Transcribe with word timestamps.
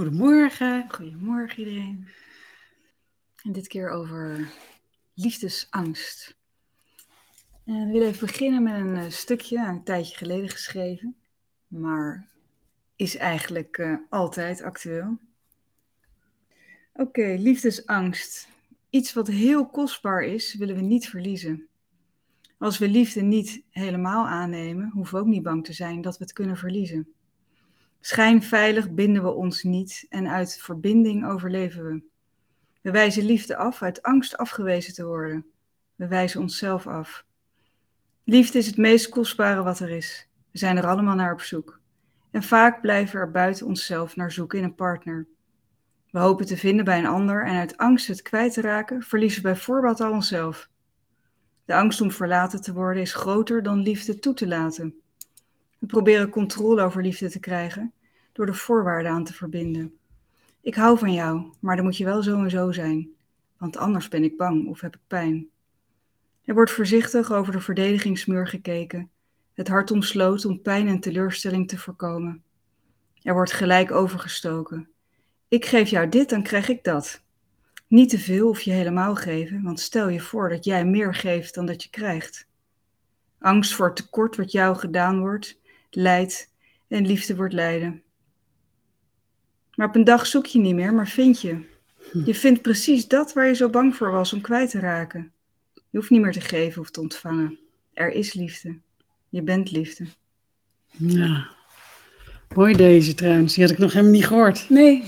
Goedemorgen. 0.00 0.86
Goedemorgen 0.88 1.58
iedereen. 1.58 2.08
En 3.42 3.52
dit 3.52 3.68
keer 3.68 3.90
over 3.90 4.52
liefdesangst. 5.14 6.36
En 7.64 7.86
we 7.86 7.92
willen 7.92 8.08
even 8.08 8.26
beginnen 8.26 8.62
met 8.62 8.74
een 8.74 8.96
eh, 8.96 9.10
stukje, 9.10 9.58
een 9.58 9.84
tijdje 9.84 10.16
geleden 10.16 10.48
geschreven, 10.48 11.16
maar 11.66 12.28
is 12.96 13.16
eigenlijk 13.16 13.78
uh, 13.78 13.96
altijd 14.08 14.62
actueel. 14.62 15.18
Oké, 16.92 17.36
liefdesangst. 17.38 18.48
Iets 18.90 19.12
wat 19.12 19.26
heel 19.26 19.66
kostbaar 19.66 20.22
is, 20.22 20.54
willen 20.54 20.74
we 20.76 20.82
niet 20.82 21.08
verliezen. 21.08 21.68
Als 22.58 22.78
we 22.78 22.88
liefde 22.88 23.20
niet 23.20 23.62
helemaal 23.70 24.26
aannemen, 24.26 24.90
hoeven 24.90 25.14
we 25.14 25.20
ook 25.20 25.30
niet 25.30 25.42
bang 25.42 25.64
te 25.64 25.72
zijn 25.72 26.00
dat 26.00 26.18
we 26.18 26.24
het 26.24 26.32
kunnen 26.32 26.56
verliezen. 26.56 27.14
Schijnveilig 28.00 28.90
binden 28.90 29.22
we 29.22 29.30
ons 29.30 29.62
niet 29.62 30.06
en 30.08 30.28
uit 30.28 30.58
verbinding 30.60 31.26
overleven 31.26 31.84
we. 31.84 32.02
We 32.80 32.90
wijzen 32.90 33.24
liefde 33.24 33.56
af 33.56 33.82
uit 33.82 34.02
angst 34.02 34.36
afgewezen 34.36 34.94
te 34.94 35.04
worden. 35.04 35.46
We 35.94 36.08
wijzen 36.08 36.40
onszelf 36.40 36.86
af. 36.86 37.24
Liefde 38.24 38.58
is 38.58 38.66
het 38.66 38.76
meest 38.76 39.08
kostbare 39.08 39.62
wat 39.62 39.80
er 39.80 39.90
is. 39.90 40.28
We 40.50 40.58
zijn 40.58 40.76
er 40.76 40.86
allemaal 40.86 41.14
naar 41.14 41.32
op 41.32 41.40
zoek. 41.40 41.80
En 42.30 42.42
vaak 42.42 42.80
blijven 42.80 43.14
we 43.14 43.20
er 43.20 43.30
buiten 43.30 43.66
onszelf 43.66 44.16
naar 44.16 44.32
zoeken 44.32 44.58
in 44.58 44.64
een 44.64 44.74
partner. 44.74 45.26
We 46.10 46.18
hopen 46.18 46.46
te 46.46 46.56
vinden 46.56 46.84
bij 46.84 46.98
een 46.98 47.06
ander 47.06 47.46
en 47.46 47.56
uit 47.56 47.76
angst 47.76 48.06
het 48.06 48.22
kwijt 48.22 48.52
te 48.52 48.60
raken, 48.60 49.02
verliezen 49.02 49.42
we 49.42 49.48
bijvoorbeeld 49.48 50.00
al 50.00 50.12
onszelf. 50.12 50.68
De 51.64 51.74
angst 51.74 52.00
om 52.00 52.10
verlaten 52.10 52.60
te 52.60 52.72
worden 52.72 53.02
is 53.02 53.14
groter 53.14 53.62
dan 53.62 53.78
liefde 53.78 54.18
toe 54.18 54.34
te 54.34 54.48
laten. 54.48 54.94
We 55.78 55.86
proberen 55.86 56.28
controle 56.28 56.82
over 56.82 57.02
liefde 57.02 57.30
te 57.30 57.40
krijgen 57.40 57.92
door 58.40 58.48
de 58.48 58.54
voorwaarden 58.54 59.12
aan 59.12 59.24
te 59.24 59.34
verbinden. 59.34 59.98
Ik 60.60 60.74
hou 60.74 60.98
van 60.98 61.12
jou, 61.12 61.52
maar 61.58 61.76
dan 61.76 61.84
moet 61.84 61.96
je 61.96 62.04
wel 62.04 62.22
zo 62.22 62.42
en 62.42 62.50
zo 62.50 62.72
zijn, 62.72 63.08
want 63.58 63.76
anders 63.76 64.08
ben 64.08 64.24
ik 64.24 64.36
bang 64.36 64.66
of 64.66 64.80
heb 64.80 64.94
ik 64.94 65.00
pijn. 65.06 65.48
Er 66.44 66.54
wordt 66.54 66.70
voorzichtig 66.70 67.32
over 67.32 67.52
de 67.52 67.60
verdedigingsmuur 67.60 68.46
gekeken, 68.46 69.10
het 69.54 69.68
hart 69.68 69.90
omsloten 69.90 70.50
om 70.50 70.62
pijn 70.62 70.88
en 70.88 71.00
teleurstelling 71.00 71.68
te 71.68 71.78
voorkomen. 71.78 72.42
Er 73.22 73.34
wordt 73.34 73.52
gelijk 73.52 73.90
overgestoken. 73.90 74.88
Ik 75.48 75.64
geef 75.64 75.88
jou 75.88 76.08
dit, 76.08 76.28
dan 76.28 76.42
krijg 76.42 76.68
ik 76.68 76.84
dat. 76.84 77.22
Niet 77.86 78.10
te 78.10 78.18
veel 78.18 78.48
of 78.48 78.60
je 78.60 78.72
helemaal 78.72 79.14
geven, 79.14 79.62
want 79.62 79.80
stel 79.80 80.08
je 80.08 80.20
voor 80.20 80.48
dat 80.48 80.64
jij 80.64 80.84
meer 80.84 81.14
geeft 81.14 81.54
dan 81.54 81.66
dat 81.66 81.82
je 81.82 81.90
krijgt. 81.90 82.48
Angst 83.38 83.74
voor 83.74 83.86
het 83.86 83.96
tekort 83.96 84.36
wat 84.36 84.52
jou 84.52 84.76
gedaan 84.76 85.20
wordt, 85.20 85.60
leidt 85.90 86.54
en 86.88 87.06
liefde 87.06 87.36
wordt 87.36 87.54
lijden. 87.54 88.02
Maar 89.80 89.88
op 89.88 89.94
een 89.94 90.04
dag 90.04 90.26
zoek 90.26 90.46
je 90.46 90.58
niet 90.58 90.74
meer, 90.74 90.94
maar 90.94 91.08
vind 91.08 91.40
je. 91.40 91.60
Hm. 92.10 92.24
Je 92.24 92.34
vindt 92.34 92.62
precies 92.62 93.08
dat 93.08 93.32
waar 93.32 93.46
je 93.46 93.54
zo 93.54 93.68
bang 93.68 93.96
voor 93.96 94.10
was 94.10 94.32
om 94.32 94.40
kwijt 94.40 94.70
te 94.70 94.78
raken. 94.78 95.32
Je 95.74 95.98
hoeft 95.98 96.10
niet 96.10 96.20
meer 96.20 96.32
te 96.32 96.40
geven 96.40 96.82
of 96.82 96.90
te 96.90 97.00
ontvangen. 97.00 97.58
Er 97.92 98.12
is 98.12 98.34
liefde. 98.34 98.78
Je 99.28 99.42
bent 99.42 99.70
liefde. 99.70 100.04
Ja. 100.86 101.48
Mooi 102.54 102.74
deze 102.74 103.14
trouwens. 103.14 103.54
Die 103.54 103.64
had 103.64 103.72
ik 103.72 103.78
nog 103.78 103.92
helemaal 103.92 104.12
niet 104.12 104.26
gehoord. 104.26 104.68
Nee. 104.68 105.02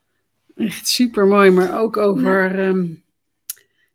Echt 0.54 0.88
super 0.88 1.26
mooi, 1.26 1.50
maar 1.50 1.80
ook 1.80 1.96
over. 1.96 2.58
Ehm, 2.58 2.86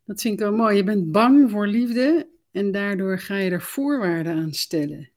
dat 0.05 0.21
vind 0.21 0.33
ik 0.33 0.39
wel 0.39 0.55
mooi. 0.55 0.75
Je 0.75 0.83
bent 0.83 1.11
bang 1.11 1.51
voor 1.51 1.67
liefde 1.67 2.27
en 2.51 2.71
daardoor 2.71 3.19
ga 3.19 3.35
je 3.35 3.49
er 3.49 3.61
voorwaarden 3.61 4.35
aan 4.35 4.53
stellen. 4.53 5.09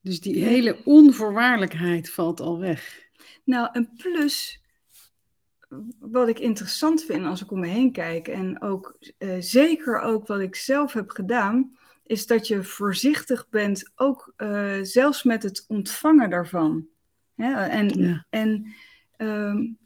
Dus 0.00 0.20
die 0.20 0.44
hele 0.44 0.76
onvoorwaardelijkheid 0.84 2.10
valt 2.10 2.40
al 2.40 2.58
weg. 2.58 3.04
Nou, 3.44 3.68
en 3.72 3.90
plus, 3.96 4.62
wat 5.98 6.28
ik 6.28 6.38
interessant 6.38 7.04
vind 7.04 7.26
als 7.26 7.42
ik 7.42 7.50
om 7.50 7.60
me 7.60 7.66
heen 7.66 7.92
kijk, 7.92 8.28
en 8.28 8.62
ook 8.62 8.98
uh, 9.18 9.36
zeker 9.38 10.00
ook 10.00 10.26
wat 10.26 10.40
ik 10.40 10.54
zelf 10.54 10.92
heb 10.92 11.10
gedaan, 11.10 11.76
is 12.02 12.26
dat 12.26 12.46
je 12.46 12.62
voorzichtig 12.62 13.48
bent, 13.48 13.92
ook 13.94 14.32
uh, 14.36 14.78
zelfs 14.82 15.22
met 15.22 15.42
het 15.42 15.64
ontvangen 15.68 16.30
daarvan. 16.30 16.86
Ja, 17.34 17.68
en 17.68 17.88
ja. 17.88 18.26
en 18.30 18.74
um, 19.16 19.78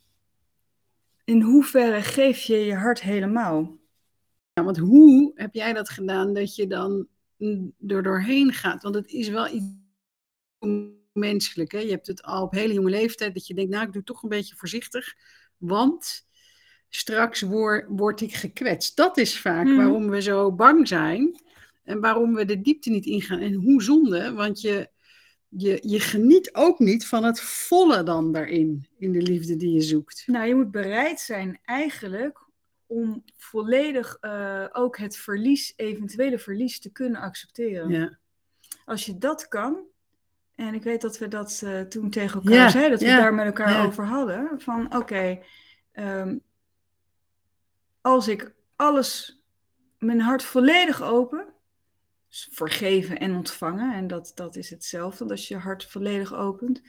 in 1.24 1.40
hoeverre 1.40 2.02
geef 2.02 2.40
je 2.40 2.56
je 2.56 2.74
hart 2.74 3.00
helemaal? 3.00 3.78
Ja, 4.52 4.64
want 4.64 4.78
hoe 4.78 5.32
heb 5.34 5.54
jij 5.54 5.72
dat 5.72 5.88
gedaan 5.88 6.34
dat 6.34 6.54
je 6.54 6.66
dan 6.66 7.06
er 7.86 8.02
doorheen 8.02 8.52
gaat? 8.52 8.82
Want 8.82 8.94
het 8.94 9.10
is 9.10 9.28
wel 9.28 9.48
iets 9.54 9.66
menselijk. 11.12 11.72
Hè? 11.72 11.78
Je 11.78 11.90
hebt 11.90 12.06
het 12.06 12.22
al 12.22 12.42
op 12.42 12.52
hele 12.52 12.72
jonge 12.72 12.90
leeftijd 12.90 13.34
dat 13.34 13.46
je 13.46 13.54
denkt, 13.54 13.70
nou 13.70 13.86
ik 13.86 13.92
doe 13.92 14.02
toch 14.02 14.22
een 14.22 14.28
beetje 14.28 14.56
voorzichtig, 14.56 15.14
want 15.56 16.28
straks 16.88 17.40
word, 17.40 17.86
word 17.88 18.20
ik 18.20 18.34
gekwetst. 18.34 18.96
Dat 18.96 19.16
is 19.16 19.40
vaak 19.40 19.66
mhm. 19.66 19.76
waarom 19.76 20.10
we 20.10 20.22
zo 20.22 20.52
bang 20.52 20.88
zijn 20.88 21.40
en 21.84 22.00
waarom 22.00 22.34
we 22.34 22.44
de 22.44 22.60
diepte 22.60 22.90
niet 22.90 23.06
ingaan. 23.06 23.38
En 23.38 23.54
hoe 23.54 23.82
zonde, 23.82 24.32
want 24.32 24.60
je, 24.60 24.90
je, 25.48 25.78
je 25.82 26.00
geniet 26.00 26.54
ook 26.54 26.78
niet 26.78 27.06
van 27.06 27.24
het 27.24 27.40
volle 27.40 28.02
dan 28.02 28.32
daarin, 28.32 28.88
in 28.98 29.12
de 29.12 29.22
liefde 29.22 29.56
die 29.56 29.72
je 29.72 29.80
zoekt. 29.80 30.22
Nou, 30.26 30.46
je 30.46 30.54
moet 30.54 30.70
bereid 30.70 31.20
zijn 31.20 31.60
eigenlijk 31.64 32.48
om 32.86 33.24
volledig 33.36 34.16
uh, 34.20 34.66
ook 34.72 34.98
het 34.98 35.16
verlies, 35.16 35.72
eventuele 35.76 36.38
verlies 36.38 36.80
te 36.80 36.90
kunnen 36.90 37.20
accepteren. 37.20 37.88
Ja. 37.88 38.18
Als 38.84 39.06
je 39.06 39.18
dat 39.18 39.48
kan, 39.48 39.89
en 40.60 40.74
ik 40.74 40.82
weet 40.82 41.00
dat 41.00 41.18
we 41.18 41.28
dat 41.28 41.60
uh, 41.64 41.80
toen 41.80 42.10
tegen 42.10 42.42
elkaar 42.42 42.70
zeiden, 42.70 42.90
dat 42.90 43.00
we 43.00 43.06
daar 43.06 43.34
met 43.34 43.46
elkaar 43.46 43.86
over 43.86 44.04
hadden. 44.04 44.60
Van 44.60 44.96
oké, 44.96 45.42
ehm, 45.92 46.38
als 48.00 48.28
ik 48.28 48.54
alles, 48.76 49.40
mijn 49.98 50.20
hart 50.20 50.42
volledig 50.42 51.02
open, 51.02 51.46
vergeven 52.28 53.18
en 53.18 53.34
ontvangen, 53.34 53.94
en 53.94 54.06
dat, 54.06 54.32
dat 54.34 54.56
is 54.56 54.70
hetzelfde 54.70 55.28
als 55.28 55.48
je 55.48 55.56
hart 55.56 55.84
volledig 55.84 56.34
opent, 56.34 56.82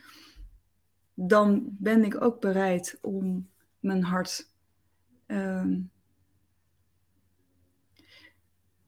dan 1.13 1.67
ben 1.69 2.03
ik 2.03 2.21
ook 2.21 2.41
bereid 2.41 2.97
om 3.01 3.49
mijn 3.79 4.03
hart 4.03 4.49
um, 5.27 5.91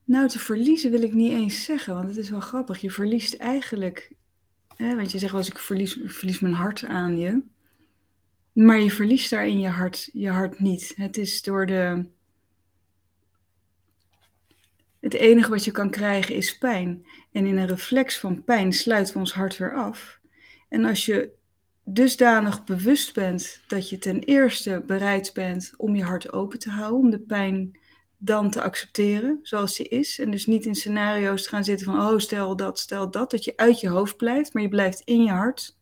nou 0.03 0.27
te 0.27 0.39
verliezen 0.39 0.91
wil 0.91 1.01
ik 1.01 1.13
niet 1.13 1.31
eens 1.31 1.63
zeggen, 1.63 1.93
want 1.93 2.07
het 2.07 2.17
is 2.17 2.29
wel 2.29 2.39
grappig. 2.39 2.81
Je 2.81 2.91
verliest 2.91 3.33
eigenlijk 3.33 4.11
Want 4.77 5.11
je 5.11 5.19
zegt 5.19 5.31
wel 5.31 5.41
eens, 5.41 5.49
ik 5.49 5.57
verlies, 5.57 5.99
verlies 6.05 6.39
mijn 6.39 6.53
hart 6.53 6.85
aan 6.85 7.17
je. 7.17 7.41
Maar 8.53 8.79
je 8.79 8.91
verliest 8.91 9.29
daarin 9.29 9.59
je 9.59 9.67
hart, 9.67 10.09
je 10.13 10.29
hart 10.29 10.59
niet. 10.59 10.93
Het 10.95 11.17
is 11.17 11.41
door 11.41 11.65
de. 11.65 12.05
Het 14.99 15.13
enige 15.13 15.49
wat 15.49 15.65
je 15.65 15.71
kan 15.71 15.89
krijgen 15.89 16.35
is 16.35 16.57
pijn. 16.57 17.05
En 17.31 17.45
in 17.45 17.57
een 17.57 17.67
reflex 17.67 18.19
van 18.19 18.43
pijn 18.43 18.73
sluiten 18.73 19.13
we 19.13 19.19
ons 19.19 19.33
hart 19.33 19.57
weer 19.57 19.73
af. 19.75 20.19
En 20.69 20.85
als 20.85 21.05
je 21.05 21.31
dusdanig 21.83 22.63
bewust 22.63 23.13
bent 23.13 23.61
dat 23.67 23.89
je 23.89 23.97
ten 23.97 24.19
eerste 24.19 24.83
bereid 24.87 25.33
bent 25.33 25.73
om 25.77 25.95
je 25.95 26.03
hart 26.03 26.31
open 26.31 26.59
te 26.59 26.69
houden, 26.69 26.99
om 26.99 27.09
de 27.09 27.19
pijn 27.19 27.79
dan 28.23 28.49
te 28.49 28.61
accepteren 28.61 29.39
zoals 29.41 29.75
die 29.75 29.87
is. 29.87 30.19
En 30.19 30.31
dus 30.31 30.45
niet 30.45 30.65
in 30.65 30.75
scenario's 30.75 31.43
te 31.43 31.49
gaan 31.49 31.63
zitten 31.63 31.85
van, 31.85 32.07
oh 32.07 32.17
stel 32.17 32.55
dat, 32.55 32.79
stel 32.79 33.11
dat, 33.11 33.31
dat 33.31 33.43
je 33.43 33.53
uit 33.55 33.79
je 33.79 33.89
hoofd 33.89 34.17
blijft, 34.17 34.53
maar 34.53 34.63
je 34.63 34.69
blijft 34.69 35.01
in 35.05 35.23
je 35.23 35.31
hart 35.31 35.77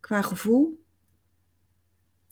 qua 0.00 0.22
gevoel. 0.22 0.86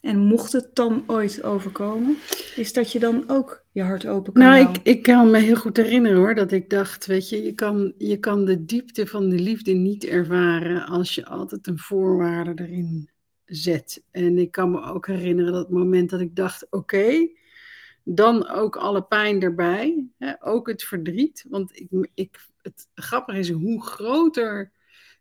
En 0.01 0.19
mocht 0.19 0.53
het 0.53 0.71
dan 0.73 1.05
ooit 1.07 1.43
overkomen, 1.43 2.17
is 2.57 2.73
dat 2.73 2.93
je 2.93 2.99
dan 2.99 3.25
ook 3.29 3.65
je 3.71 3.83
hart 3.83 4.07
open 4.07 4.33
kan 4.33 4.43
Nou, 4.43 4.69
ik, 4.69 4.79
ik 4.83 5.03
kan 5.03 5.31
me 5.31 5.39
heel 5.39 5.57
goed 5.57 5.77
herinneren 5.77 6.19
hoor, 6.19 6.35
dat 6.35 6.53
ik 6.53 6.71
dacht, 6.71 7.07
weet 7.07 7.29
je, 7.29 7.43
je 7.43 7.53
kan, 7.53 7.93
je 7.99 8.17
kan 8.17 8.45
de 8.45 8.65
diepte 8.65 9.07
van 9.07 9.29
de 9.29 9.39
liefde 9.39 9.73
niet 9.73 10.05
ervaren 10.05 10.87
als 10.87 11.15
je 11.15 11.27
altijd 11.27 11.67
een 11.67 11.79
voorwaarde 11.79 12.63
erin 12.63 13.11
zet. 13.45 14.03
En 14.11 14.39
ik 14.39 14.51
kan 14.51 14.71
me 14.71 14.83
ook 14.83 15.07
herinneren 15.07 15.53
dat 15.53 15.71
moment 15.71 16.11
dat 16.11 16.21
ik 16.21 16.37
dacht, 16.37 16.67
oké, 16.71 17.29
dan 18.09 18.49
ook 18.49 18.77
alle 18.77 19.03
pijn 19.03 19.43
erbij, 19.43 20.07
hè, 20.19 20.45
ook 20.45 20.69
het 20.69 20.83
verdriet. 20.83 21.45
Want 21.49 21.79
ik, 21.79 22.11
ik, 22.15 22.47
het 22.63 22.89
grappige 22.95 23.39
is, 23.39 23.51
hoe 23.51 23.83
groter 23.83 24.73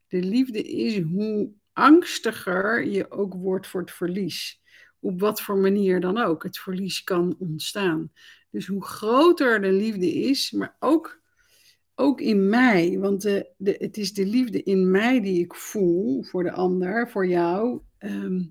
de 0.08 0.20
liefde 0.24 0.62
is, 0.62 1.02
hoe 1.02 1.52
angstiger 1.74 2.86
je 2.88 3.12
ook 3.12 3.34
wordt 3.34 3.68
voor 3.68 3.82
het 3.82 3.92
verlies. 3.92 4.62
Op 5.00 5.20
wat 5.20 5.42
voor 5.42 5.58
manier 5.58 6.00
dan 6.00 6.18
ook 6.18 6.44
het 6.44 6.58
verlies 6.58 7.04
kan 7.04 7.36
ontstaan. 7.40 8.12
Dus 8.50 8.68
hoe 8.68 8.86
groter 8.86 9.62
de 9.62 9.72
liefde 9.72 10.14
is, 10.14 10.52
maar 10.52 10.76
ook, 10.80 11.22
ook 11.96 12.22
in 12.22 12.50
mij, 12.50 13.00
want 13.00 13.22
de, 13.22 13.50
de, 13.58 13.76
het 13.80 13.98
is 13.98 14.14
de 14.14 14.26
liefde 14.26 14.64
in 14.64 14.92
mij 14.92 15.22
die 15.22 15.40
ik 15.40 15.56
voel 15.56 16.24
voor 16.24 16.44
de 16.44 16.52
ander, 16.52 17.10
voor 17.10 17.28
jou. 17.28 17.82
Ehm, 17.98 18.42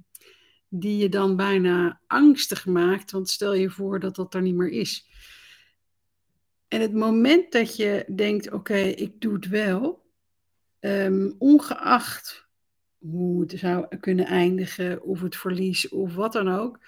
die 0.76 0.96
je 0.96 1.08
dan 1.08 1.36
bijna 1.36 2.00
angstig 2.06 2.66
maakt, 2.66 3.10
want 3.10 3.28
stel 3.28 3.54
je 3.54 3.70
voor 3.70 4.00
dat 4.00 4.16
dat 4.16 4.34
er 4.34 4.42
niet 4.42 4.54
meer 4.54 4.70
is. 4.70 5.06
En 6.68 6.80
het 6.80 6.94
moment 6.94 7.52
dat 7.52 7.76
je 7.76 8.04
denkt, 8.14 8.52
oké, 8.52 8.76
ik 8.76 9.20
doe 9.20 9.34
het 9.34 9.48
wel, 9.48 10.04
um, 10.80 11.34
ongeacht 11.38 12.48
hoe 12.98 13.40
het 13.40 13.58
zou 13.58 13.96
kunnen 13.96 14.26
eindigen, 14.26 15.02
of 15.02 15.20
het 15.20 15.36
verlies, 15.36 15.88
of 15.88 16.14
wat 16.14 16.32
dan 16.32 16.48
ook, 16.48 16.78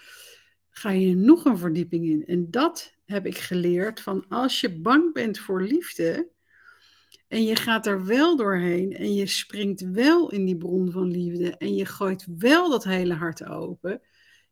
ga 0.71 0.91
je 0.91 1.15
nog 1.15 1.45
een 1.45 1.59
verdieping 1.59 2.05
in. 2.07 2.27
En 2.27 2.51
dat 2.51 2.95
heb 3.05 3.27
ik 3.27 3.39
geleerd 3.39 4.01
van 4.01 4.25
als 4.29 4.61
je 4.61 4.81
bang 4.81 5.13
bent 5.13 5.39
voor 5.39 5.63
liefde 5.63 6.29
en 7.29 7.45
je 7.45 7.57
gaat 7.57 7.87
er 7.87 8.05
wel 8.05 8.37
doorheen 8.37 8.93
en 8.93 9.15
je 9.15 9.27
springt 9.27 9.81
wel 9.81 10.31
in 10.31 10.45
die 10.45 10.57
bron 10.57 10.91
van 10.91 11.11
liefde 11.11 11.57
en 11.57 11.75
je 11.75 11.87
gooit 11.87 12.27
wel 12.39 12.71
dat 12.71 12.85
hele 12.85 13.15
hart 13.15 13.45
open, 13.45 14.01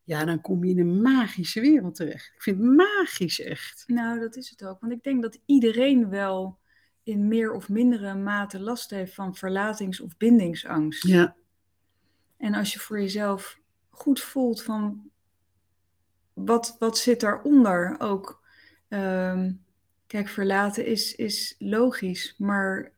ja, 0.05 0.25
dan 0.25 0.41
kom 0.41 0.65
je 0.65 0.71
in 0.71 0.79
een 0.79 1.03
magische 1.03 1.61
wereld 1.61 1.94
terecht. 1.94 2.32
Ik 2.35 2.43
vind 2.43 2.59
het 2.59 2.67
magisch 2.67 3.41
echt. 3.41 3.85
Nou, 3.87 4.21
dat 4.21 4.37
is 4.37 4.50
het 4.50 4.65
ook. 4.65 4.81
Want 4.81 4.93
ik 4.93 5.03
denk 5.03 5.23
dat 5.23 5.41
iedereen 5.47 6.09
wel 6.09 6.59
in 7.03 7.29
meer 7.29 7.53
of 7.53 7.69
mindere 7.69 8.15
mate 8.15 8.61
last 8.61 8.91
heeft 8.91 9.15
van 9.15 9.35
verlatings- 9.35 10.00
of 10.00 10.17
bindingsangst. 10.17 11.06
Ja. 11.06 11.37
En 12.37 12.55
als 12.55 12.73
je 12.73 12.79
voor 12.79 13.00
jezelf 13.00 13.59
goed 13.91 14.20
voelt 14.20 14.62
van 14.62 15.11
wat, 16.32 16.77
wat 16.79 16.99
zit 16.99 17.20
daaronder 17.20 17.94
ook. 17.99 18.43
Ehm, 18.88 19.53
kijk, 20.15 20.29
verlaten 20.29 20.87
is, 20.87 21.15
is 21.15 21.55
logisch, 21.59 22.35
maar 22.39 22.93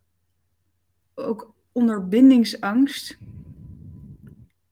ook 1.15 1.55
onder 1.73 2.09
bindingsangst 2.09 3.19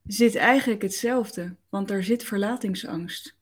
zit 0.06 0.34
eigenlijk 0.34 0.82
hetzelfde, 0.82 1.54
want 1.68 1.90
er 1.90 2.04
zit 2.04 2.24
verlatingsangst. 2.24 3.34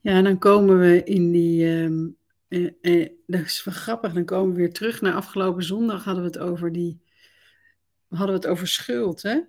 Ja, 0.00 0.22
dan 0.22 0.38
komen 0.38 0.78
we 0.78 1.04
in 1.04 1.32
die. 1.32 1.74
ehm, 1.74 2.08
eh, 2.48 2.70
eh, 2.80 3.08
dat 3.26 3.40
is 3.40 3.64
wel 3.64 3.74
grappig, 3.74 4.12
dan 4.12 4.24
komen 4.24 4.54
we 4.54 4.58
weer 4.58 4.72
terug 4.72 5.00
naar 5.00 5.14
afgelopen 5.14 5.64
zondag 5.64 6.04
hadden 6.04 6.22
we 6.22 6.28
het 6.28 6.38
over 6.38 6.72
die. 6.72 7.00
Hadden 8.08 8.28
we 8.28 8.40
het 8.40 8.46
over 8.46 8.68
schuld, 8.68 9.22
hè? 9.22 9.40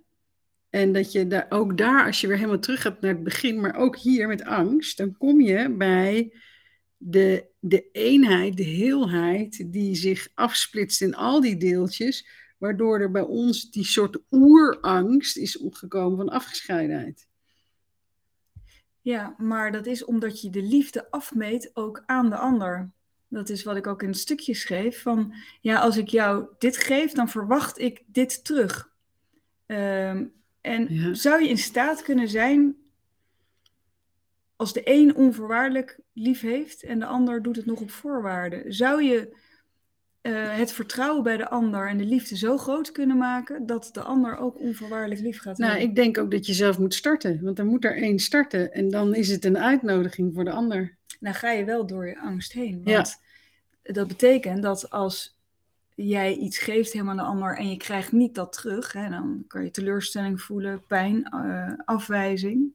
En 0.70 0.92
dat 0.92 1.12
je 1.12 1.26
daar, 1.26 1.46
ook 1.48 1.78
daar, 1.78 2.06
als 2.06 2.20
je 2.20 2.26
weer 2.26 2.36
helemaal 2.36 2.58
terug 2.58 2.82
gaat 2.82 3.00
naar 3.00 3.14
het 3.14 3.24
begin, 3.24 3.60
maar 3.60 3.76
ook 3.76 3.96
hier 3.96 4.28
met 4.28 4.44
angst, 4.44 4.96
dan 4.96 5.16
kom 5.16 5.40
je 5.40 5.70
bij 5.70 6.32
de, 7.06 7.46
de 7.58 7.90
eenheid, 7.92 8.56
de 8.56 8.62
heelheid, 8.62 9.72
die 9.72 9.94
zich 9.94 10.28
afsplitst 10.34 11.02
in 11.02 11.14
al 11.14 11.40
die 11.40 11.56
deeltjes, 11.56 12.26
waardoor 12.58 13.00
er 13.00 13.10
bij 13.10 13.22
ons 13.22 13.70
die 13.70 13.84
soort 13.84 14.18
oerangst 14.30 15.36
is 15.36 15.58
opgekomen 15.58 16.16
van 16.16 16.28
afgescheidenheid. 16.28 17.28
Ja, 19.00 19.34
maar 19.38 19.72
dat 19.72 19.86
is 19.86 20.04
omdat 20.04 20.40
je 20.40 20.50
de 20.50 20.62
liefde 20.62 21.10
afmeet 21.10 21.70
ook 21.74 22.02
aan 22.06 22.30
de 22.30 22.36
ander. 22.36 22.90
Dat 23.28 23.48
is 23.48 23.62
wat 23.62 23.76
ik 23.76 23.86
ook 23.86 24.02
in 24.02 24.08
het 24.08 24.18
stukje 24.18 24.54
schreef. 24.54 25.02
Van 25.02 25.34
ja, 25.60 25.80
als 25.80 25.96
ik 25.96 26.08
jou 26.08 26.46
dit 26.58 26.76
geef, 26.76 27.12
dan 27.12 27.28
verwacht 27.28 27.78
ik 27.78 28.02
dit 28.06 28.44
terug. 28.44 28.92
Ehm, 29.66 30.26
en 30.60 30.94
Ja. 30.94 31.14
zou 31.14 31.42
je 31.42 31.48
in 31.48 31.58
staat 31.58 32.02
kunnen 32.02 32.28
zijn 32.28 32.76
als 34.56 34.72
de 34.72 34.80
een 34.84 35.14
onvoorwaardelijk 35.14 35.98
lief 36.14 36.40
heeft 36.40 36.82
en 36.82 36.98
de 36.98 37.06
ander 37.06 37.42
doet 37.42 37.56
het 37.56 37.66
nog 37.66 37.80
op 37.80 37.90
voorwaarden? 37.90 38.72
Zou 38.74 39.02
je 39.02 39.36
eh, 40.20 40.56
het 40.56 40.72
vertrouwen 40.72 41.22
bij 41.22 41.36
de 41.36 41.48
ander 41.48 41.88
en 41.88 41.98
de 41.98 42.04
liefde 42.04 42.36
zo 42.36 42.58
groot 42.58 42.92
kunnen 42.92 43.16
maken 43.16 43.66
dat 43.66 43.88
de 43.92 44.00
ander 44.02 44.36
ook 44.36 44.60
onvoorwaardelijk 44.60 45.20
lief 45.20 45.40
gaat 45.40 45.58
Nou, 45.58 45.70
hebben? 45.70 45.88
ik 45.88 45.96
denk 45.96 46.18
ook 46.18 46.30
dat 46.30 46.46
je 46.46 46.52
zelf 46.52 46.78
moet 46.78 46.94
starten, 46.94 47.40
want 47.42 47.58
er 47.58 47.66
moet 47.66 47.84
er 47.84 47.96
één 47.96 48.18
starten 48.18 48.72
en 48.72 48.90
dan 48.90 49.14
is 49.14 49.28
het 49.28 49.44
een 49.44 49.58
uitnodiging 49.58 50.34
voor 50.34 50.44
de 50.44 50.50
ander. 50.50 50.96
Nou 51.20 51.34
ga 51.34 51.50
je 51.50 51.64
wel 51.64 51.86
door 51.86 52.06
je 52.06 52.18
angst 52.18 52.52
heen. 52.52 52.80
Ja. 52.84 52.94
Want 52.94 53.20
dat 53.82 54.08
betekent 54.08 54.62
dat 54.62 54.90
als 54.90 55.36
jij 55.94 56.34
iets 56.34 56.58
geeft 56.58 56.92
helemaal 56.92 57.18
aan 57.18 57.24
de 57.24 57.30
ander 57.30 57.56
en 57.56 57.70
je 57.70 57.76
krijgt 57.76 58.12
niet 58.12 58.34
dat 58.34 58.52
terug, 58.52 58.92
hè, 58.92 59.08
dan 59.10 59.44
kan 59.46 59.64
je 59.64 59.70
teleurstelling 59.70 60.40
voelen, 60.40 60.86
pijn, 60.86 61.24
eh, 61.24 61.72
afwijzing. 61.84 62.72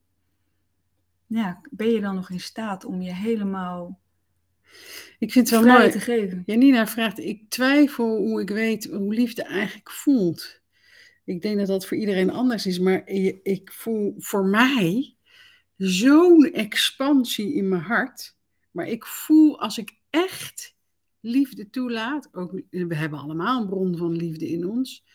Ja, 1.29 1.61
ben 1.69 1.89
je 1.89 2.01
dan 2.01 2.15
nog 2.15 2.29
in 2.29 2.39
staat 2.39 2.85
om 2.85 3.01
je 3.01 3.13
helemaal 3.13 3.99
Ik 5.19 5.31
vind 5.31 5.49
het 5.49 5.63
wel 5.63 5.73
mooi. 5.73 5.89
te 5.89 5.99
geven? 5.99 6.43
Janina 6.45 6.87
vraagt, 6.87 7.19
ik 7.19 7.49
twijfel 7.49 8.17
hoe 8.17 8.41
ik 8.41 8.49
weet 8.49 8.85
hoe 8.85 9.13
liefde 9.13 9.43
eigenlijk 9.43 9.91
voelt. 9.91 10.61
Ik 11.25 11.41
denk 11.41 11.57
dat 11.57 11.67
dat 11.67 11.85
voor 11.85 11.97
iedereen 11.97 12.31
anders 12.31 12.65
is, 12.65 12.79
maar 12.79 13.07
ik 13.43 13.71
voel 13.73 14.15
voor 14.17 14.45
mij 14.45 15.15
zo'n 15.77 16.51
expansie 16.53 17.53
in 17.53 17.69
mijn 17.69 17.81
hart. 17.81 18.35
Maar 18.71 18.87
ik 18.87 19.05
voel 19.05 19.59
als 19.59 19.77
ik 19.77 19.97
echt 20.09 20.75
liefde 21.19 21.69
toelaat, 21.69 22.29
ook, 22.31 22.61
we 22.69 22.95
hebben 22.95 23.19
allemaal 23.19 23.61
een 23.61 23.67
bron 23.67 23.97
van 23.97 24.15
liefde 24.15 24.49
in 24.49 24.67
ons. 24.67 25.05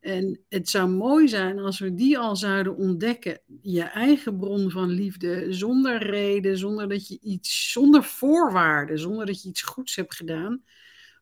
En 0.00 0.40
het 0.48 0.68
zou 0.68 0.88
mooi 0.88 1.28
zijn 1.28 1.58
als 1.58 1.78
we 1.78 1.94
die 1.94 2.18
al 2.18 2.36
zouden 2.36 2.76
ontdekken, 2.76 3.40
je 3.62 3.82
eigen 3.82 4.38
bron 4.38 4.70
van 4.70 4.88
liefde, 4.88 5.52
zonder 5.52 6.02
reden, 6.10 6.58
zonder 6.58 6.88
dat 6.88 7.08
je 7.08 7.18
iets, 7.22 7.72
zonder 7.72 8.04
voorwaarden, 8.04 8.98
zonder 8.98 9.26
dat 9.26 9.42
je 9.42 9.48
iets 9.48 9.62
goeds 9.62 9.96
hebt 9.96 10.14
gedaan, 10.14 10.62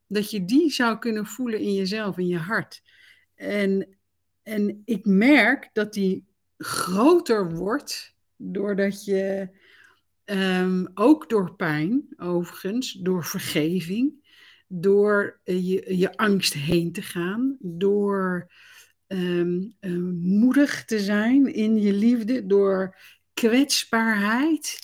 dat 0.07 0.31
je 0.31 0.45
die 0.45 0.71
zou 0.71 0.99
kunnen 0.99 1.27
voelen 1.27 1.61
in 1.61 1.75
jezelf, 1.75 2.19
in 2.19 2.27
je 2.27 2.39
hart. 2.39 2.83
En, 3.35 3.97
en 4.43 4.83
ik 4.85 5.05
merk 5.05 5.71
dat 5.73 5.93
die 5.93 6.27
groter 6.59 7.55
wordt 7.55 8.15
doordat 8.37 9.05
je 9.05 9.49
ehm, 10.25 10.87
ook 10.95 11.29
door 11.29 11.55
pijn, 11.55 12.09
overigens, 12.17 12.93
door 12.93 13.25
vergeving, 13.25 14.28
door 14.69 15.41
eh, 15.45 15.69
je, 15.69 15.97
je 15.97 16.17
angst 16.17 16.53
heen 16.53 16.93
te 16.93 17.03
gaan, 17.03 17.57
door 17.61 18.51
ehm, 19.07 19.61
eh, 19.81 19.93
moedig 20.21 20.85
te 20.85 21.01
zijn 21.01 21.55
in 21.55 21.81
je 21.81 21.93
liefde, 21.93 22.47
door 22.47 22.97
kwetsbaarheid. 23.35 24.79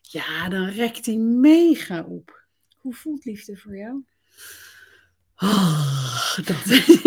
Ja, 0.00 0.48
dan 0.48 0.68
rekt 0.68 1.04
die 1.04 1.18
mega 1.18 2.02
op. 2.02 2.46
Hoe 2.76 2.94
voelt 2.94 3.24
liefde 3.24 3.56
voor 3.56 3.76
jou? 3.76 4.04
Oh, 5.36 6.38
dat, 6.44 6.56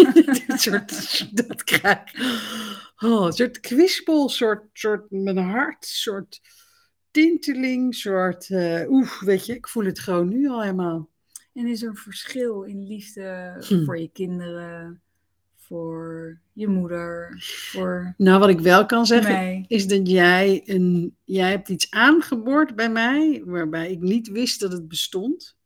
soort, 0.61 1.27
dat 1.35 1.63
krijg 1.63 1.99
oh, 3.01 3.25
een 3.25 3.33
soort 3.33 3.59
kwispel, 3.59 4.29
soort, 4.29 4.63
soort 4.73 5.11
met 5.11 5.35
een 5.35 5.43
hart, 5.43 5.85
soort 5.85 6.41
tinteling, 7.11 7.95
soort, 7.95 8.49
eh 8.49 8.89
oeh, 8.89 9.21
weet 9.21 9.45
je, 9.45 9.55
ik 9.55 9.67
voel 9.67 9.85
het 9.85 9.99
gewoon 9.99 10.29
nu 10.29 10.49
al 10.49 10.61
helemaal. 10.61 11.09
En 11.53 11.67
is 11.67 11.81
er 11.81 11.89
een 11.89 11.95
verschil 11.95 12.63
in 12.63 12.83
liefde 12.87 13.55
Hm. 13.67 13.83
voor 13.83 13.99
je 13.99 14.09
kinderen, 14.13 15.01
voor 15.55 16.39
je 16.53 16.67
moeder, 16.67 17.35
voor 17.71 18.13
Nou, 18.17 18.39
wat 18.39 18.49
ik 18.49 18.59
wel 18.59 18.85
kan 18.85 19.05
zeggen, 19.05 19.33
mij? 19.33 19.65
is 19.67 19.87
dat 19.87 20.09
jij, 20.09 20.61
een, 20.65 21.15
jij 21.23 21.49
hebt 21.49 21.69
iets 21.69 21.91
aangeboord 21.91 22.75
bij 22.75 22.89
mij, 22.89 23.41
waarbij 23.45 23.91
ik 23.91 23.99
niet 23.99 24.27
wist 24.27 24.59
dat 24.59 24.71
het 24.71 24.87
bestond. 24.87 25.57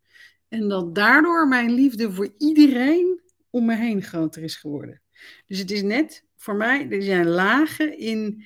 En 0.48 0.70
dat 0.70 0.96
daardoor 0.96 1.48
mijn 1.48 1.72
liefde 1.72 2.12
voor 2.12 2.34
iedereen 2.38 3.22
om 3.50 3.66
me 3.66 3.76
heen 3.76 4.02
groter 4.02 4.44
is 4.44 4.56
geworden. 4.56 5.02
Dus 5.48 5.60
het 5.60 5.72
is 5.72 5.82
net 5.82 6.26
voor 6.36 6.56
mij, 6.56 6.90
er 6.90 7.02
zijn 7.02 7.28
lagen 7.28 7.98
in, 7.98 8.46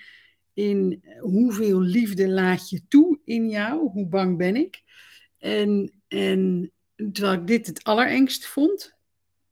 in 0.53 1.03
hoeveel 1.19 1.79
liefde 1.79 2.29
laat 2.29 2.69
je 2.69 2.81
toe 2.87 3.19
in 3.23 3.49
jou, 3.49 3.89
hoe 3.89 4.07
bang 4.07 4.37
ben 4.37 4.55
ik. 4.55 4.81
En, 5.37 5.93
en 6.07 6.71
terwijl 7.11 7.33
ik 7.33 7.47
dit 7.47 7.67
het 7.67 7.83
allerengst 7.83 8.47
vond 8.47 8.95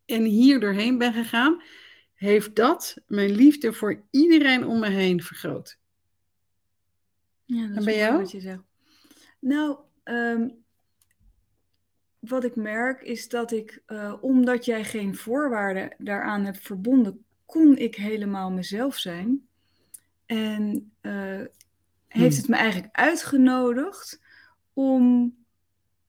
en 0.05 0.23
hier 0.23 0.59
doorheen 0.59 0.97
ben 0.97 1.13
gegaan, 1.13 1.61
heeft 2.13 2.55
dat 2.55 2.97
mijn 3.07 3.31
liefde 3.31 3.73
voor 3.73 4.03
iedereen 4.11 4.65
om 4.65 4.79
me 4.79 4.89
heen 4.89 5.23
vergroot. 5.23 5.77
Ja, 7.45 7.67
dat 7.67 7.77
En 7.77 7.85
bij 7.85 7.97
jou? 7.97 8.17
wat 8.17 8.31
je 8.31 8.39
zegt. 8.39 8.61
Nou, 9.39 9.77
ehm, 10.03 10.49
wat 12.19 12.43
ik 12.43 12.55
merk 12.55 13.01
is 13.01 13.29
dat 13.29 13.51
ik, 13.51 13.81
eh, 13.85 14.13
omdat 14.21 14.65
jij 14.65 14.83
geen 14.83 15.15
voorwaarden 15.15 15.95
daaraan 15.97 16.45
hebt 16.45 16.59
verbonden, 16.59 17.25
kon 17.45 17.77
ik 17.77 17.95
helemaal 17.95 18.51
mezelf 18.51 18.97
zijn. 18.97 19.47
En 20.25 20.91
eh, 21.01 21.41
heeft 22.07 22.35
Hmm. 22.35 22.41
het 22.41 22.47
me 22.47 22.55
eigenlijk 22.55 22.95
uitgenodigd 22.95 24.21
om 24.73 25.35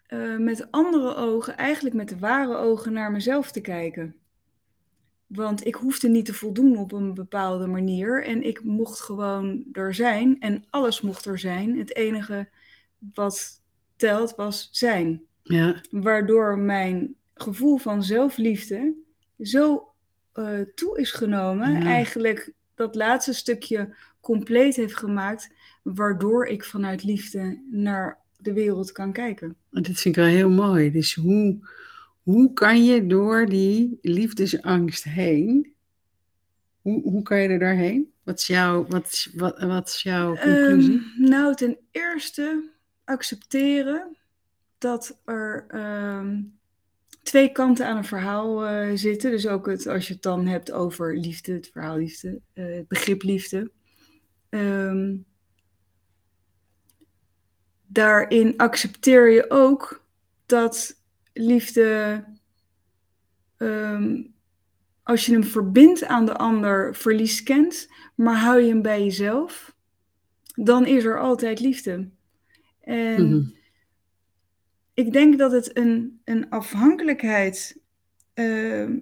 eh, 0.08 0.36
met 0.36 0.70
andere 0.70 1.14
ogen, 1.14 1.56
eigenlijk 1.56 1.96
met 1.96 2.08
de 2.08 2.18
ware 2.18 2.56
ogen, 2.56 2.92
naar 2.92 3.12
mezelf 3.12 3.50
te 3.50 3.60
kijken. 3.60 4.16
Want 5.26 5.66
ik 5.66 5.74
hoefde 5.74 6.08
niet 6.08 6.24
te 6.24 6.34
voldoen 6.34 6.76
op 6.76 6.92
een 6.92 7.14
bepaalde 7.14 7.66
manier. 7.66 8.24
En 8.24 8.42
ik 8.42 8.64
mocht 8.64 9.00
gewoon 9.00 9.64
er 9.72 9.94
zijn. 9.94 10.40
En 10.40 10.64
alles 10.70 11.00
mocht 11.00 11.24
er 11.24 11.38
zijn. 11.38 11.78
Het 11.78 11.96
enige 11.96 12.48
wat 13.14 13.62
telt 13.96 14.34
was 14.34 14.68
zijn. 14.72 15.22
Ja, 15.42 15.82
Waardoor 15.90 16.58
mijn 16.58 17.14
gevoel 17.34 17.76
van 17.76 18.02
zelfliefde 18.02 18.94
zo 19.40 19.92
eh, 20.32 20.60
toe 20.74 20.98
is 20.98 21.10
genomen. 21.10 21.72
Ja. 21.72 21.86
Eigenlijk 21.86 22.52
dat 22.74 22.94
laatste 22.94 23.32
stukje 23.32 23.94
compleet 24.20 24.76
heeft 24.76 24.96
gemaakt. 24.96 25.54
Waardoor 25.82 26.46
ik 26.46 26.64
vanuit 26.64 27.04
liefde 27.04 27.62
naar 27.70 28.18
de 28.40 28.52
wereld 28.52 28.92
kan 28.92 29.12
kijken. 29.12 29.56
en 29.72 29.82
dat 29.82 29.92
vind 30.00 30.04
ik 30.04 30.14
wel 30.14 30.24
heel 30.32 30.50
mooi. 30.50 30.90
Dus 30.90 31.14
hoe, 31.14 31.58
hoe 32.22 32.52
kan 32.52 32.84
je 32.84 33.06
door 33.06 33.46
die 33.46 33.98
liefdesangst 34.02 35.04
heen, 35.04 35.72
Hoe, 36.80 37.02
hoe 37.02 37.22
kan 37.22 37.38
je 37.40 37.48
er 37.48 37.58
doorheen? 37.58 38.12
Wat 38.22 38.38
is, 38.38 38.46
jouw, 38.46 38.86
wat, 38.86 39.06
is- 39.06 39.30
wat, 39.34 39.58
wat 39.58 39.88
is 39.88 40.02
jouw 40.02 40.34
conclusie? 40.36 41.00
Ehm, 41.18 41.28
nou, 41.30 41.54
ten 41.54 41.78
eerste 41.90 42.70
accepteren 43.04 44.16
dat 44.78 45.20
er 45.24 45.64
ehm, 45.68 46.42
twee 47.22 47.52
kanten 47.52 47.86
aan 47.86 47.96
een 47.96 48.04
verhaal 48.04 48.66
eh, 48.66 48.90
zitten. 48.94 49.30
Dus 49.30 49.46
ook 49.46 49.66
het, 49.66 49.86
als 49.86 50.06
je 50.06 50.12
het 50.12 50.22
dan 50.22 50.46
hebt 50.46 50.72
over 50.72 51.16
liefde, 51.18 51.52
het 51.52 51.68
verhaal 51.72 51.96
liefde, 51.96 52.40
eh, 52.52 52.64
het 52.64 52.88
begrip 52.88 53.22
liefde. 53.22 53.70
Ehm, 54.48 55.16
daarin 57.88 58.56
accepteer 58.56 59.30
je 59.30 59.50
ook 59.50 60.04
dat 60.46 61.02
liefde, 61.32 62.24
ehm, 63.56 64.22
als 65.02 65.26
je 65.26 65.32
hem 65.32 65.44
verbindt 65.44 66.04
aan 66.04 66.26
de 66.26 66.36
ander, 66.36 66.94
verlies 66.94 67.42
kent, 67.42 67.88
maar 68.14 68.36
hou 68.36 68.60
je 68.60 68.68
hem 68.68 68.82
bij 68.82 69.02
jezelf, 69.04 69.74
dan 70.54 70.86
is 70.86 71.04
er 71.04 71.20
altijd 71.20 71.60
liefde. 71.60 72.10
En 72.80 73.28
Mhm. 73.28 73.48
ik 74.94 75.12
denk 75.12 75.38
dat 75.38 75.52
het 75.52 75.76
een, 75.76 76.20
een 76.24 76.50
afhankelijkheid 76.50 77.80
ehm, 78.34 78.98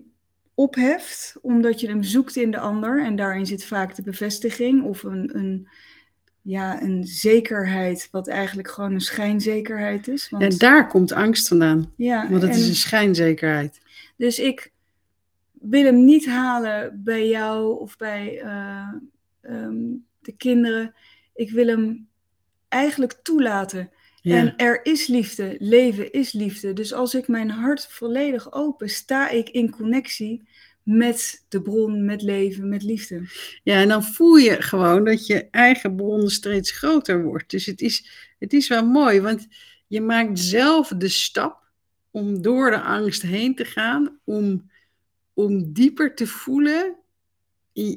opheft, 0.54 1.36
omdat 1.42 1.80
je 1.80 1.88
hem 1.88 2.02
zoekt 2.02 2.36
in 2.36 2.50
de 2.50 2.58
ander. 2.58 3.04
En 3.04 3.16
daarin 3.16 3.46
zit 3.46 3.64
vaak 3.64 3.94
de 3.94 4.02
bevestiging 4.02 4.82
of 4.82 5.02
een, 5.02 5.36
een, 5.38 5.68
ja, 6.46 6.82
een 6.82 7.04
zekerheid, 7.06 8.08
wat 8.10 8.28
eigenlijk 8.28 8.68
gewoon 8.70 8.92
een 8.92 9.00
schijnzekerheid 9.00 10.08
is. 10.08 10.28
Want, 10.30 10.42
En 10.42 10.58
daar 10.58 10.88
komt 10.88 11.12
angst 11.12 11.48
vandaan. 11.48 11.92
ja, 11.96 12.28
Want 12.30 12.42
het 12.42 12.56
is 12.56 12.62
en- 12.62 12.68
een 12.68 12.74
schijnzekerheid. 12.74 13.80
Dus 14.16 14.38
ik 14.38 14.72
wil 15.52 15.84
hem 15.84 16.04
niet 16.04 16.26
halen 16.26 17.00
bij 17.04 17.28
jou 17.28 17.80
of 17.80 17.96
bij 17.96 18.40
eh, 18.40 18.88
ehm, 19.42 19.76
de 20.20 20.32
kinderen. 20.36 20.94
Ik 21.34 21.50
wil 21.50 21.66
hem 21.66 22.08
eigenlijk 22.68 23.12
toelaten. 23.22 23.90
Ja. 24.20 24.36
En 24.36 24.56
er 24.56 24.80
is 24.82 25.06
liefde, 25.06 25.56
leven 25.58 26.12
is 26.12 26.32
liefde. 26.32 26.72
Dus 26.72 26.92
als 26.92 27.14
ik 27.14 27.28
mijn 27.28 27.50
hart 27.50 27.86
volledig 27.86 28.52
open, 28.52 28.88
sta 28.88 29.28
ik 29.28 29.48
in 29.48 29.70
connectie 29.70 30.48
met 30.86 31.44
de 31.48 31.62
bron, 31.62 32.04
met 32.04 32.22
leven, 32.22 32.68
met 32.68 32.82
liefde. 32.82 33.22
ja, 33.62 33.80
en 33.80 33.88
dan 33.88 34.04
voel 34.04 34.36
je 34.36 34.62
gewoon 34.62 35.04
dat 35.04 35.26
je 35.26 35.50
eigen 35.50 35.96
bron 35.96 36.30
steeds 36.30 36.70
groter 36.70 37.22
wordt. 37.22 37.50
Dus 37.50 37.66
het 37.66 37.80
is, 37.80 38.10
het 38.38 38.52
is 38.52 38.68
wel 38.68 38.86
mooi, 38.86 39.20
want 39.20 39.46
je 39.86 40.00
maakt 40.00 40.38
zelf 40.38 40.88
de 40.88 41.08
stap 41.08 41.62
om 42.10 42.42
door 42.42 42.70
de 42.70 42.80
angst 42.80 43.22
heen 43.22 43.54
te 43.54 43.64
gaan, 43.64 44.18
om, 44.24 44.70
om 45.34 45.72
dieper 45.72 46.14
te 46.14 46.26
voelen 46.26 46.96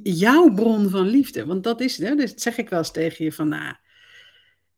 jouw 0.03 0.53
bron 0.53 0.89
van 0.89 1.07
liefde. 1.07 1.45
Want 1.45 1.63
dat 1.63 1.81
is, 1.81 1.97
hè, 1.97 2.15
dat 2.15 2.41
zeg 2.41 2.57
ik 2.57 2.69
wel 2.69 2.79
eens 2.79 2.91
tegen 2.91 3.25
je 3.25 3.31
van, 3.31 3.47
nou, 3.47 3.75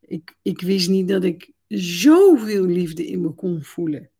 ik, 0.00 0.36
ik 0.42 0.60
wist 0.60 0.88
niet 0.88 1.08
dat 1.08 1.24
ik 1.24 1.50
zoveel 1.68 2.64
liefde 2.64 3.06
in 3.06 3.20
me 3.20 3.30
kon 3.30 3.62
voelen. 3.62 4.10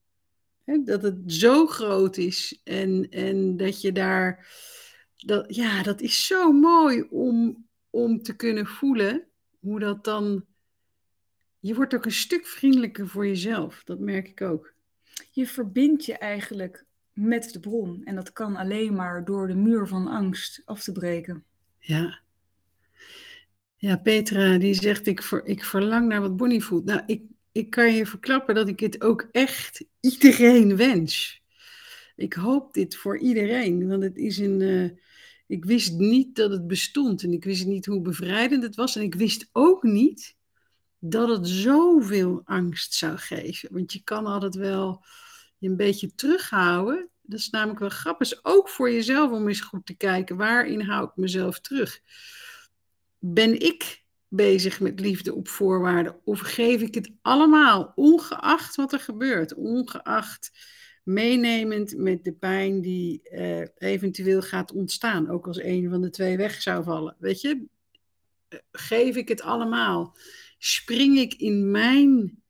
Dat 0.64 1.02
het 1.02 1.18
zo 1.26 1.66
groot 1.66 2.16
is 2.16 2.60
en, 2.64 3.08
en 3.10 3.56
dat 3.56 3.80
je 3.80 3.92
daar, 3.92 4.48
dat, 5.16 5.54
ja, 5.54 5.82
dat 5.82 6.00
is 6.00 6.26
zo 6.26 6.52
mooi 6.52 7.02
om, 7.10 7.66
om 7.90 8.22
te 8.22 8.36
kunnen 8.36 8.66
voelen 8.66 9.26
hoe 9.60 9.80
dat 9.80 10.04
dan, 10.04 10.44
je 11.58 11.74
wordt 11.74 11.94
ook 11.94 12.04
een 12.04 12.12
stuk 12.12 12.46
vriendelijker 12.46 13.08
voor 13.08 13.26
jezelf, 13.26 13.84
dat 13.84 13.98
merk 13.98 14.28
ik 14.28 14.40
ook. 14.40 14.74
Je 15.30 15.46
verbindt 15.46 16.04
je 16.04 16.18
eigenlijk 16.18 16.84
met 17.12 17.52
de 17.52 17.60
bron. 17.60 18.04
En 18.04 18.14
dat 18.14 18.32
kan 18.32 18.56
alleen 18.56 18.94
maar 18.94 19.24
door 19.24 19.46
de 19.46 19.54
muur 19.54 19.86
van 19.86 20.06
angst 20.06 20.62
af 20.64 20.82
te 20.82 20.92
breken. 20.92 21.44
Ja. 21.78 22.20
Ja, 23.76 23.96
Petra 23.96 24.58
die 24.58 24.74
zegt, 24.74 25.06
ik, 25.06 25.22
ver, 25.22 25.46
ik 25.46 25.64
verlang 25.64 26.08
naar 26.08 26.20
wat 26.20 26.36
Bonnie 26.36 26.64
voelt. 26.64 26.84
Nou, 26.84 27.02
ik, 27.06 27.22
ik 27.52 27.70
kan 27.70 27.94
je 27.94 28.06
verklappen 28.06 28.54
dat 28.54 28.68
ik 28.68 28.80
het 28.80 29.02
ook 29.02 29.28
echt 29.32 29.84
iedereen 30.00 30.76
wens. 30.76 31.42
Ik 32.16 32.32
hoop 32.32 32.74
dit 32.74 32.96
voor 32.96 33.18
iedereen, 33.18 33.88
want 33.88 34.02
het 34.02 34.16
is 34.16 34.38
een... 34.38 34.60
eh, 34.60 35.00
ik 35.46 35.64
wist 35.64 35.92
niet 35.92 36.36
dat 36.36 36.50
het 36.50 36.66
bestond 36.66 37.22
en 37.22 37.32
ik 37.32 37.44
wist 37.44 37.66
niet 37.66 37.86
hoe 37.86 38.00
bevrijdend 38.00 38.62
het 38.62 38.74
was. 38.74 38.96
En 38.96 39.02
ik 39.02 39.14
wist 39.14 39.48
ook 39.52 39.82
niet 39.82 40.36
dat 40.98 41.28
het 41.28 41.48
zoveel 41.48 42.42
angst 42.44 42.94
zou 42.94 43.16
geven. 43.16 43.72
Want 43.72 43.92
je 43.92 44.02
kan 44.02 44.26
altijd 44.26 44.54
wel 44.54 45.04
je 45.58 45.68
een 45.68 45.76
beetje 45.76 46.14
terughouden. 46.14 47.08
Dat 47.22 47.38
is 47.38 47.50
namelijk 47.50 47.78
wel 47.78 47.88
grappig. 47.88 48.26
Is 48.30 48.44
ook 48.44 48.68
voor 48.68 48.90
jezelf 48.90 49.30
om 49.30 49.48
eens 49.48 49.60
goed 49.60 49.86
te 49.86 49.94
kijken, 49.94 50.36
waarin 50.36 50.80
hou 50.80 51.04
ik 51.04 51.16
mezelf 51.16 51.60
terug? 51.60 52.00
Ben 53.18 53.60
ik 53.60 54.01
bezig 54.34 54.80
met 54.80 55.00
liefde 55.00 55.34
op 55.34 55.48
voorwaarden 55.48 56.16
of 56.24 56.40
geef 56.40 56.80
ik 56.80 56.94
het 56.94 57.10
allemaal, 57.22 57.92
ongeacht 57.94 58.76
wat 58.76 58.92
er 58.92 59.00
gebeurt, 59.00 59.54
ongeacht 59.54 60.50
meenemend 61.02 61.96
met 61.96 62.24
de 62.24 62.32
pijn 62.32 62.80
die 62.80 63.22
eh, 63.22 63.66
eventueel 63.78 64.42
gaat 64.42 64.72
ontstaan, 64.72 65.30
ook 65.30 65.46
als 65.46 65.62
een 65.62 65.90
van 65.90 66.00
de 66.00 66.10
twee 66.10 66.36
weg 66.36 66.62
zou 66.62 66.84
vallen. 66.84 67.16
Weet 67.18 67.40
je, 67.40 67.64
geef 68.72 69.16
ik 69.16 69.28
het 69.28 69.42
allemaal? 69.42 70.16
Spring 70.58 71.18
ik 71.18 71.34
in 71.34 71.70
mijn 71.70 72.42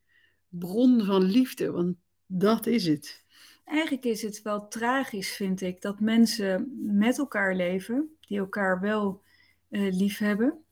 bron 0.49 1.05
van 1.05 1.23
liefde? 1.23 1.71
Want 1.71 1.97
dat 2.27 2.67
is 2.67 2.87
het. 2.87 3.25
Eigenlijk 3.65 4.05
is 4.05 4.23
het 4.23 4.43
wel 4.43 4.69
tragisch, 4.69 5.31
vind 5.37 5.61
ik, 5.61 5.81
dat 5.81 6.01
mensen 6.01 6.73
met 6.97 7.19
elkaar 7.19 7.55
leven, 7.57 8.17
die 8.21 8.39
elkaar 8.39 8.81
wel 8.81 9.23
eh, 9.69 9.93
lief 9.93 10.19
hebben, 10.19 10.65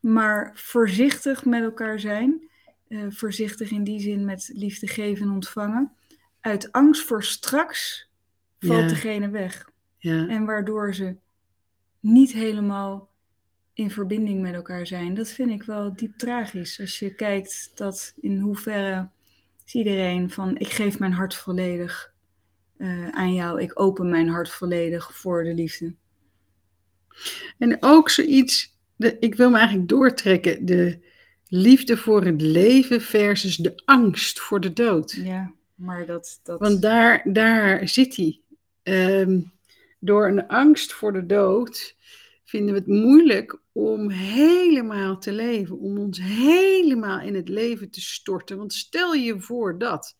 maar 0.00 0.50
voorzichtig 0.54 1.44
met 1.44 1.62
elkaar 1.62 2.00
zijn. 2.00 2.48
eh, 2.88 3.04
voorzichtig 3.08 3.70
in 3.70 3.84
die 3.84 4.00
zin 4.00 4.24
met 4.24 4.50
liefde 4.54 4.86
geven 4.86 5.26
en 5.26 5.32
ontvangen. 5.32 5.92
Uit 6.40 6.72
angst 6.72 7.02
voor 7.02 7.24
straks 7.24 8.08
valt 8.58 8.80
Ja. 8.80 8.86
degene 8.88 9.28
weg. 9.30 9.70
Ja. 9.98 10.28
En 10.28 10.44
waardoor 10.44 10.94
ze 10.94 11.16
niet 12.00 12.32
helemaal 12.32 13.10
in 13.72 13.90
verbinding 13.90 14.40
met 14.40 14.54
elkaar 14.54 14.86
zijn. 14.86 15.14
Dat 15.14 15.28
vind 15.28 15.50
ik 15.50 15.62
wel 15.62 15.94
diep 15.96 16.16
tragisch. 16.18 16.80
Als 16.80 16.98
je 16.98 17.14
kijkt 17.14 17.70
dat 17.74 18.14
in 18.20 18.38
hoeverre 18.38 19.08
is 19.66 19.74
iedereen 19.74 20.30
van 20.30 20.56
ik 20.58 20.68
geef 20.68 20.98
mijn 20.98 21.12
hart 21.12 21.34
volledig 21.34 22.12
eh, 22.76 23.08
aan 23.08 23.34
jou. 23.34 23.60
Ik 23.62 23.80
open 23.80 24.08
mijn 24.10 24.28
hart 24.28 24.50
volledig 24.50 25.14
voor 25.14 25.44
de 25.44 25.54
liefde. 25.54 25.94
En 27.58 27.76
ook 27.80 28.10
zoiets, 28.10 28.78
de, 29.00 29.16
ik 29.18 29.34
wil 29.34 29.50
me 29.50 29.58
eigenlijk 29.58 29.88
doortrekken, 29.88 30.64
de 30.64 30.98
liefde 31.48 31.96
voor 31.96 32.24
het 32.24 32.40
leven 32.40 33.00
versus 33.00 33.56
de 33.56 33.82
angst 33.84 34.40
voor 34.40 34.60
de 34.60 34.72
dood. 34.72 35.12
Ja, 35.12 35.52
maar 35.74 36.06
dat... 36.06 36.40
dat... 36.42 36.60
Want 36.60 36.82
daar, 36.82 37.22
daar 37.32 37.88
zit 37.88 38.16
hij. 38.16 38.40
Ehm, 38.82 39.40
door 39.98 40.28
een 40.28 40.48
angst 40.48 40.92
voor 40.92 41.12
de 41.12 41.26
dood 41.26 41.96
vinden 42.44 42.74
we 42.74 42.78
het 42.78 42.88
moeilijk 42.88 43.60
om 43.72 44.10
helemaal 44.10 45.18
te 45.18 45.32
leven, 45.32 45.78
om 45.78 45.98
ons 45.98 46.20
helemaal 46.22 47.20
in 47.20 47.34
het 47.34 47.48
leven 47.48 47.90
te 47.90 48.00
storten. 48.00 48.56
Want 48.56 48.72
stel 48.72 49.14
je 49.14 49.40
voor 49.40 49.78
dat. 49.78 50.16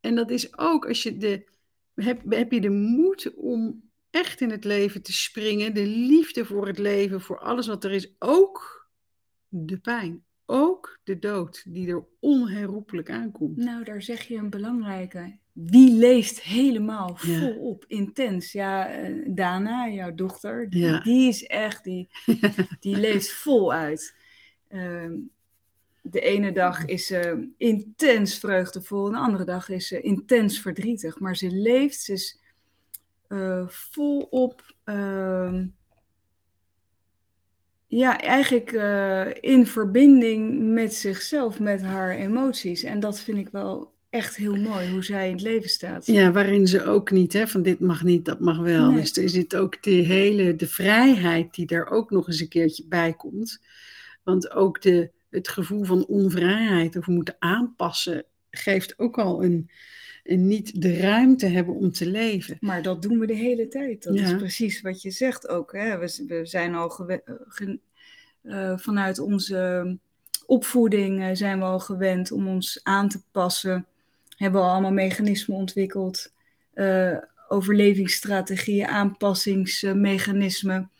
En 0.00 0.14
dat 0.14 0.30
is 0.30 0.58
ook 0.58 0.86
als 0.86 1.02
je 1.02 1.16
de. 1.16 1.50
Heb, 1.94 2.20
heb 2.28 2.52
je 2.52 2.60
de 2.60 2.70
moed 2.70 3.34
om 3.34 3.82
echt 4.12 4.40
in 4.40 4.50
het 4.50 4.64
leven 4.64 5.02
te 5.02 5.12
springen, 5.12 5.74
de 5.74 5.86
liefde 5.86 6.44
voor 6.44 6.66
het 6.66 6.78
leven, 6.78 7.20
voor 7.20 7.38
alles 7.38 7.66
wat 7.66 7.84
er 7.84 7.90
is, 7.90 8.12
ook 8.18 8.88
de 9.48 9.78
pijn, 9.78 10.24
ook 10.46 10.98
de 11.04 11.18
dood, 11.18 11.62
die 11.68 11.88
er 11.88 12.04
onherroepelijk 12.20 13.10
aankomt. 13.10 13.56
Nou, 13.56 13.84
daar 13.84 14.02
zeg 14.02 14.22
je 14.22 14.36
een 14.36 14.50
belangrijke. 14.50 15.38
Wie 15.52 15.92
leeft 15.92 16.40
helemaal 16.42 17.16
Ja. 17.22 17.38
volop, 17.38 17.84
intens? 17.88 18.52
Ja, 18.52 18.88
eh, 18.90 19.14
Dana, 19.26 19.88
jouw 19.88 20.14
dochter, 20.14 20.70
die, 20.70 20.82
Ja. 20.84 21.00
die 21.00 21.28
is 21.28 21.44
echt, 21.46 21.84
die, 21.84 22.08
die 22.80 22.96
leeft 22.96 23.32
voluit. 23.32 24.14
Ehm, 24.68 25.12
de 26.02 26.20
ene 26.20 26.52
dag 26.52 26.84
is 26.84 27.06
ze 27.06 27.48
intens 27.56 28.38
vreugdevol, 28.38 29.06
en 29.06 29.12
de 29.12 29.18
andere 29.18 29.44
dag 29.44 29.68
is 29.68 29.86
ze 29.86 30.00
intens 30.00 30.60
verdrietig. 30.60 31.18
Maar 31.18 31.36
ze 31.36 31.50
leeft, 31.50 32.00
ze 32.00 32.12
is 32.12 32.40
eh, 33.32 33.68
volop, 33.68 34.74
ehm, 34.84 35.66
ja, 37.86 38.20
eigenlijk 38.20 38.72
eh, 38.72 39.26
in 39.40 39.66
verbinding 39.66 40.72
met 40.72 40.94
zichzelf, 40.94 41.60
met 41.60 41.82
haar 41.82 42.10
emoties. 42.10 42.82
En 42.82 43.00
dat 43.00 43.20
vind 43.20 43.38
ik 43.38 43.48
wel 43.48 43.92
echt 44.10 44.36
heel 44.36 44.56
mooi, 44.56 44.90
hoe 44.90 45.04
zij 45.04 45.26
in 45.26 45.32
het 45.32 45.42
leven 45.42 45.70
staat. 45.70 46.06
Ja, 46.06 46.32
waarin 46.32 46.66
ze 46.66 46.84
ook 46.84 47.10
niet, 47.10 47.32
hè, 47.32 47.46
van 47.46 47.62
dit 47.62 47.80
mag 47.80 48.02
niet, 48.02 48.24
dat 48.24 48.40
mag 48.40 48.58
wel. 48.58 48.90
Nee. 48.90 49.00
Dus 49.00 49.16
er 49.16 49.28
zit 49.28 49.56
ook 49.56 49.82
de 49.82 49.90
hele, 49.90 50.56
de 50.56 50.68
vrijheid 50.68 51.54
die 51.54 51.66
daar 51.66 51.90
ook 51.90 52.10
nog 52.10 52.26
eens 52.28 52.40
een 52.40 52.48
keertje 52.48 52.84
bij 52.88 53.12
komt. 53.12 53.60
Want 54.22 54.50
ook 54.50 54.82
de, 54.82 55.10
het 55.30 55.48
gevoel 55.48 55.84
van 55.84 56.06
onvrijheid 56.06 56.96
of 56.96 57.06
moeten 57.06 57.36
aanpassen, 57.38 58.24
geeft 58.50 58.98
ook 58.98 59.18
al 59.18 59.44
een, 59.44 59.70
En 60.22 60.46
niet 60.46 60.82
de 60.82 60.96
ruimte 60.96 61.46
hebben 61.46 61.74
om 61.74 61.92
te 61.92 62.10
leven. 62.10 62.56
Maar 62.60 62.82
dat 62.82 63.02
doen 63.02 63.18
we 63.18 63.26
de 63.26 63.34
hele 63.34 63.68
tijd. 63.68 64.02
Dat 64.02 64.14
Ja. 64.18 64.24
is 64.24 64.36
precies 64.36 64.80
wat 64.80 65.02
je 65.02 65.10
zegt 65.10 65.48
ook. 65.48 65.72
Hè? 65.72 65.98
We, 65.98 66.24
we 66.26 66.46
zijn 66.46 66.74
al 66.74 67.06
eh, 68.42 68.78
vanuit 68.78 69.18
onze 69.18 69.98
opvoeding 70.46 71.22
eh, 71.22 71.28
zijn 71.32 71.58
we 71.58 71.64
al 71.64 71.80
gewend 71.80 72.32
om 72.32 72.48
ons 72.48 72.80
aan 72.82 73.08
te 73.08 73.20
passen. 73.30 73.86
Hebben 74.36 74.60
we 74.60 74.66
al 74.66 74.72
allemaal 74.72 74.92
mechanismen 74.92 75.56
ontwikkeld. 75.56 76.32
overlevingsstrategieën, 77.48 78.86
aanpassingsmechanismen. 78.86 80.90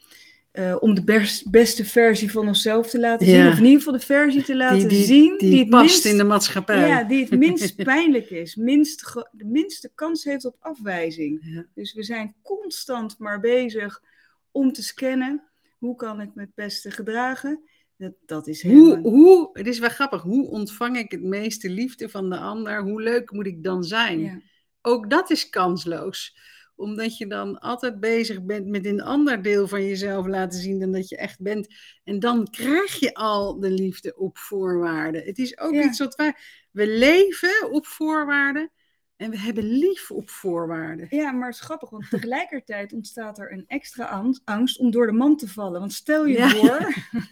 Eh, 0.53 0.77
om 0.81 0.95
de 0.95 1.05
best- 1.05 1.51
beste 1.51 1.85
versie 1.85 2.31
van 2.31 2.47
onszelf 2.47 2.91
te 2.91 3.01
laten 3.01 3.27
zien. 3.27 3.37
Ja. 3.37 3.49
Of 3.49 3.59
in 3.59 3.65
ieder 3.65 3.79
geval 3.79 3.93
de 3.99 4.05
versie 4.07 4.43
te 4.43 4.57
laten 4.57 4.79
Die, 4.79 4.89
die, 4.89 5.05
zien 5.05 5.39
die, 5.39 5.59
het 5.59 5.69
past 5.71 5.83
minst 5.85 6.05
in 6.05 6.17
de 6.17 6.25
maatschappij. 6.25 6.89
ja, 6.89 7.05
die 7.05 7.21
het 7.25 7.39
minst 7.39 7.77
pijnlijk 7.85 8.31
is, 8.31 8.55
minst 8.55 9.13
de 9.31 9.45
minste 9.45 9.91
kans 9.95 10.25
heeft 10.25 10.45
op 10.45 10.57
afwijzing. 10.59 11.39
Ja. 11.43 11.65
Dus 11.75 11.95
we 11.95 12.03
zijn 12.03 12.35
constant 12.43 13.19
maar 13.19 13.41
bezig 13.41 14.03
om 14.51 14.73
te 14.73 14.83
scannen. 14.83 15.43
Hoe 15.79 15.97
kan 15.97 16.21
ik 16.21 16.31
me 16.35 16.41
het 16.43 16.55
beste 16.55 16.91
gedragen? 16.91 17.61
Dat, 17.97 18.13
dat 18.27 18.47
is 18.47 18.63
Hoe, 18.63 18.73
helemaal... 18.73 19.13
hoe, 19.13 19.51
het 19.53 19.67
is 19.67 19.79
wel 19.79 19.89
grappig, 19.89 20.23
hoe 20.23 20.49
ontvang 20.51 20.99
ik 20.99 21.11
het 21.11 21.23
meeste 21.23 21.71
liefde 21.71 22.09
van 22.09 22.31
de 22.31 22.37
ander? 22.39 22.83
Hoe 22.83 23.03
leuk 23.03 23.33
moet 23.33 23.47
ik 23.47 23.63
dan 23.65 23.85
zijn? 23.85 24.21
Ja. 24.21 24.41
Ook 24.83 25.11
dat 25.11 25.31
is 25.31 25.49
kansloos. 25.49 26.37
Omdat 26.75 27.17
je 27.19 27.27
dan 27.27 27.59
altijd 27.59 28.01
bezig 28.01 28.43
bent 28.45 28.67
met 28.67 28.87
een 28.87 29.03
ander 29.03 29.43
deel 29.43 29.69
van 29.69 29.83
jezelf 29.87 30.27
laten 30.27 30.61
zien 30.61 30.81
dan 30.81 30.93
dat 30.93 31.09
je 31.09 31.17
echt 31.17 31.41
bent. 31.41 31.75
En 32.05 32.19
dan 32.19 32.51
krijg 32.51 32.99
je 32.99 33.15
al 33.15 33.61
de 33.61 33.71
liefde 33.71 34.17
op 34.17 34.39
voorwaarden. 34.39 35.23
Het 35.25 35.39
is 35.39 35.59
ook 35.59 35.73
Ja. 35.75 35.85
iets 35.85 35.99
wat 35.99 36.15
wij. 36.15 36.35
We 36.71 36.87
leven 36.89 37.71
op 37.71 37.87
voorwaarden 37.87 38.71
en 39.17 39.31
we 39.31 39.39
hebben 39.39 39.65
lief 39.65 40.11
op 40.11 40.31
voorwaarden. 40.31 41.07
ja, 41.11 41.33
maar 41.33 41.47
het 41.49 41.55
is 41.57 41.61
grappig, 41.65 41.91
want 41.91 42.11
tegelijkertijd 42.11 42.93
ontstaat 42.93 43.39
er 43.39 43.53
een 43.53 43.65
extra 43.67 44.05
ang- 44.05 44.41
angst 44.45 44.79
om 44.79 44.91
door 44.91 45.07
de 45.07 45.13
man 45.13 45.37
te 45.37 45.49
vallen. 45.49 45.81
Want 45.81 45.93
stel 45.93 46.27
je 46.27 46.37
Ja. 46.39 46.49
voor 46.49 46.95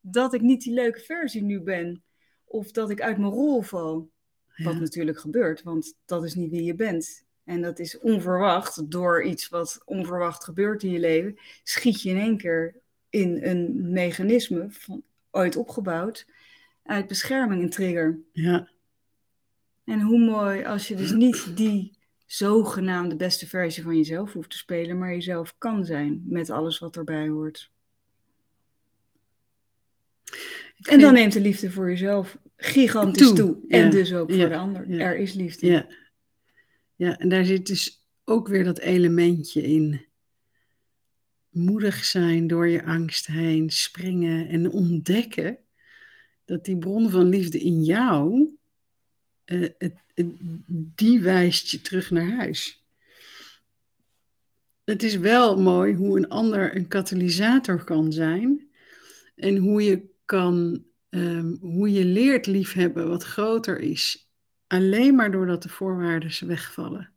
dat 0.00 0.34
ik 0.34 0.40
niet 0.40 0.62
die 0.62 0.72
leuke 0.74 1.00
versie 1.00 1.42
nu 1.42 1.60
ben. 1.60 2.04
Of 2.44 2.70
dat 2.70 2.90
ik 2.90 3.00
uit 3.00 3.18
mijn 3.18 3.32
rol 3.32 3.62
val. 3.62 4.10
Wat 4.56 4.72
Ja. 4.74 4.78
natuurlijk 4.80 5.18
gebeurt, 5.18 5.62
want 5.62 5.94
dat 6.04 6.24
is 6.24 6.34
niet 6.34 6.50
wie 6.50 6.64
je 6.64 6.74
bent. 6.74 7.21
En 7.44 7.62
dat 7.62 7.78
is 7.78 7.98
onverwacht, 7.98 8.90
door 8.90 9.24
iets 9.24 9.48
wat 9.48 9.82
onverwacht 9.84 10.44
gebeurt 10.44 10.82
in 10.82 10.90
je 10.90 10.98
leven, 10.98 11.38
schiet 11.62 12.02
je 12.02 12.10
in 12.10 12.18
één 12.18 12.36
keer 12.36 12.74
in 13.10 13.38
een 13.42 13.90
mechanisme, 13.92 14.66
van, 14.70 15.02
ooit 15.30 15.56
opgebouwd, 15.56 16.26
uit 16.82 17.06
bescherming 17.06 17.62
een 17.62 17.70
trigger. 17.70 18.18
Ja. 18.32 18.68
En 19.84 20.00
hoe 20.00 20.18
mooi 20.18 20.64
als 20.64 20.88
je 20.88 20.94
dus 20.94 21.12
niet 21.12 21.56
die 21.56 21.98
zogenaamde 22.26 23.16
beste 23.16 23.48
versie 23.48 23.82
van 23.82 23.96
jezelf 23.96 24.32
hoeft 24.32 24.50
te 24.50 24.56
spelen, 24.56 24.98
maar 24.98 25.12
jezelf 25.12 25.54
kan 25.58 25.84
zijn 25.84 26.22
met 26.26 26.50
alles 26.50 26.78
wat 26.78 26.96
erbij 26.96 27.28
hoort. 27.28 27.70
En 30.82 31.00
dan 31.00 31.12
neemt 31.12 31.32
de 31.32 31.40
liefde 31.40 31.70
voor 31.70 31.88
jezelf 31.88 32.38
gigantisch 32.56 33.26
Toe, 33.26 33.36
toe. 33.36 33.58
En 33.68 33.90
dus 33.90 34.14
ook 34.14 34.30
ja, 34.30 34.40
voor 34.40 34.48
de 34.48 34.56
ander. 34.56 34.90
ja, 34.90 34.98
Er 34.98 35.16
is 35.16 35.32
liefde. 35.32 35.66
Ja. 35.66 35.86
Ja, 37.02 37.18
en 37.18 37.28
daar 37.28 37.44
zit 37.44 37.66
dus 37.66 38.06
ook 38.24 38.48
weer 38.48 38.64
dat 38.64 38.78
elementje 38.78 39.62
in. 39.62 40.06
Moedig 41.48 42.04
zijn 42.04 42.46
door 42.46 42.68
je 42.68 42.84
angst 42.84 43.26
heen, 43.26 43.70
springen 43.70 44.48
en 44.48 44.70
ontdekken 44.70 45.58
dat 46.44 46.64
die 46.64 46.78
bron 46.78 47.10
van 47.10 47.28
liefde 47.28 47.58
in 47.58 47.84
jou, 47.84 48.48
eh, 49.44 49.68
het, 49.78 49.94
die 50.94 51.20
wijst 51.20 51.70
je 51.70 51.80
terug 51.80 52.10
naar 52.10 52.30
huis. 52.30 52.86
Het 54.84 55.02
is 55.02 55.16
wel 55.16 55.60
mooi 55.60 55.94
hoe 55.94 56.16
een 56.16 56.28
ander 56.28 56.76
een 56.76 56.88
katalysator 56.88 57.84
kan 57.84 58.12
zijn 58.12 58.68
en 59.34 59.56
hoe 59.56 59.82
je 59.82 60.10
kan, 60.24 60.84
ehm, 61.08 61.54
hoe 61.60 61.92
je 61.92 62.04
leert 62.04 62.46
liefhebben 62.46 63.08
wat 63.08 63.22
groter 63.22 63.78
is, 63.78 64.31
alleen 64.72 65.14
maar 65.14 65.30
doordat 65.30 65.62
de 65.62 65.68
voorwaarden 65.68 66.46
wegvallen. 66.46 67.10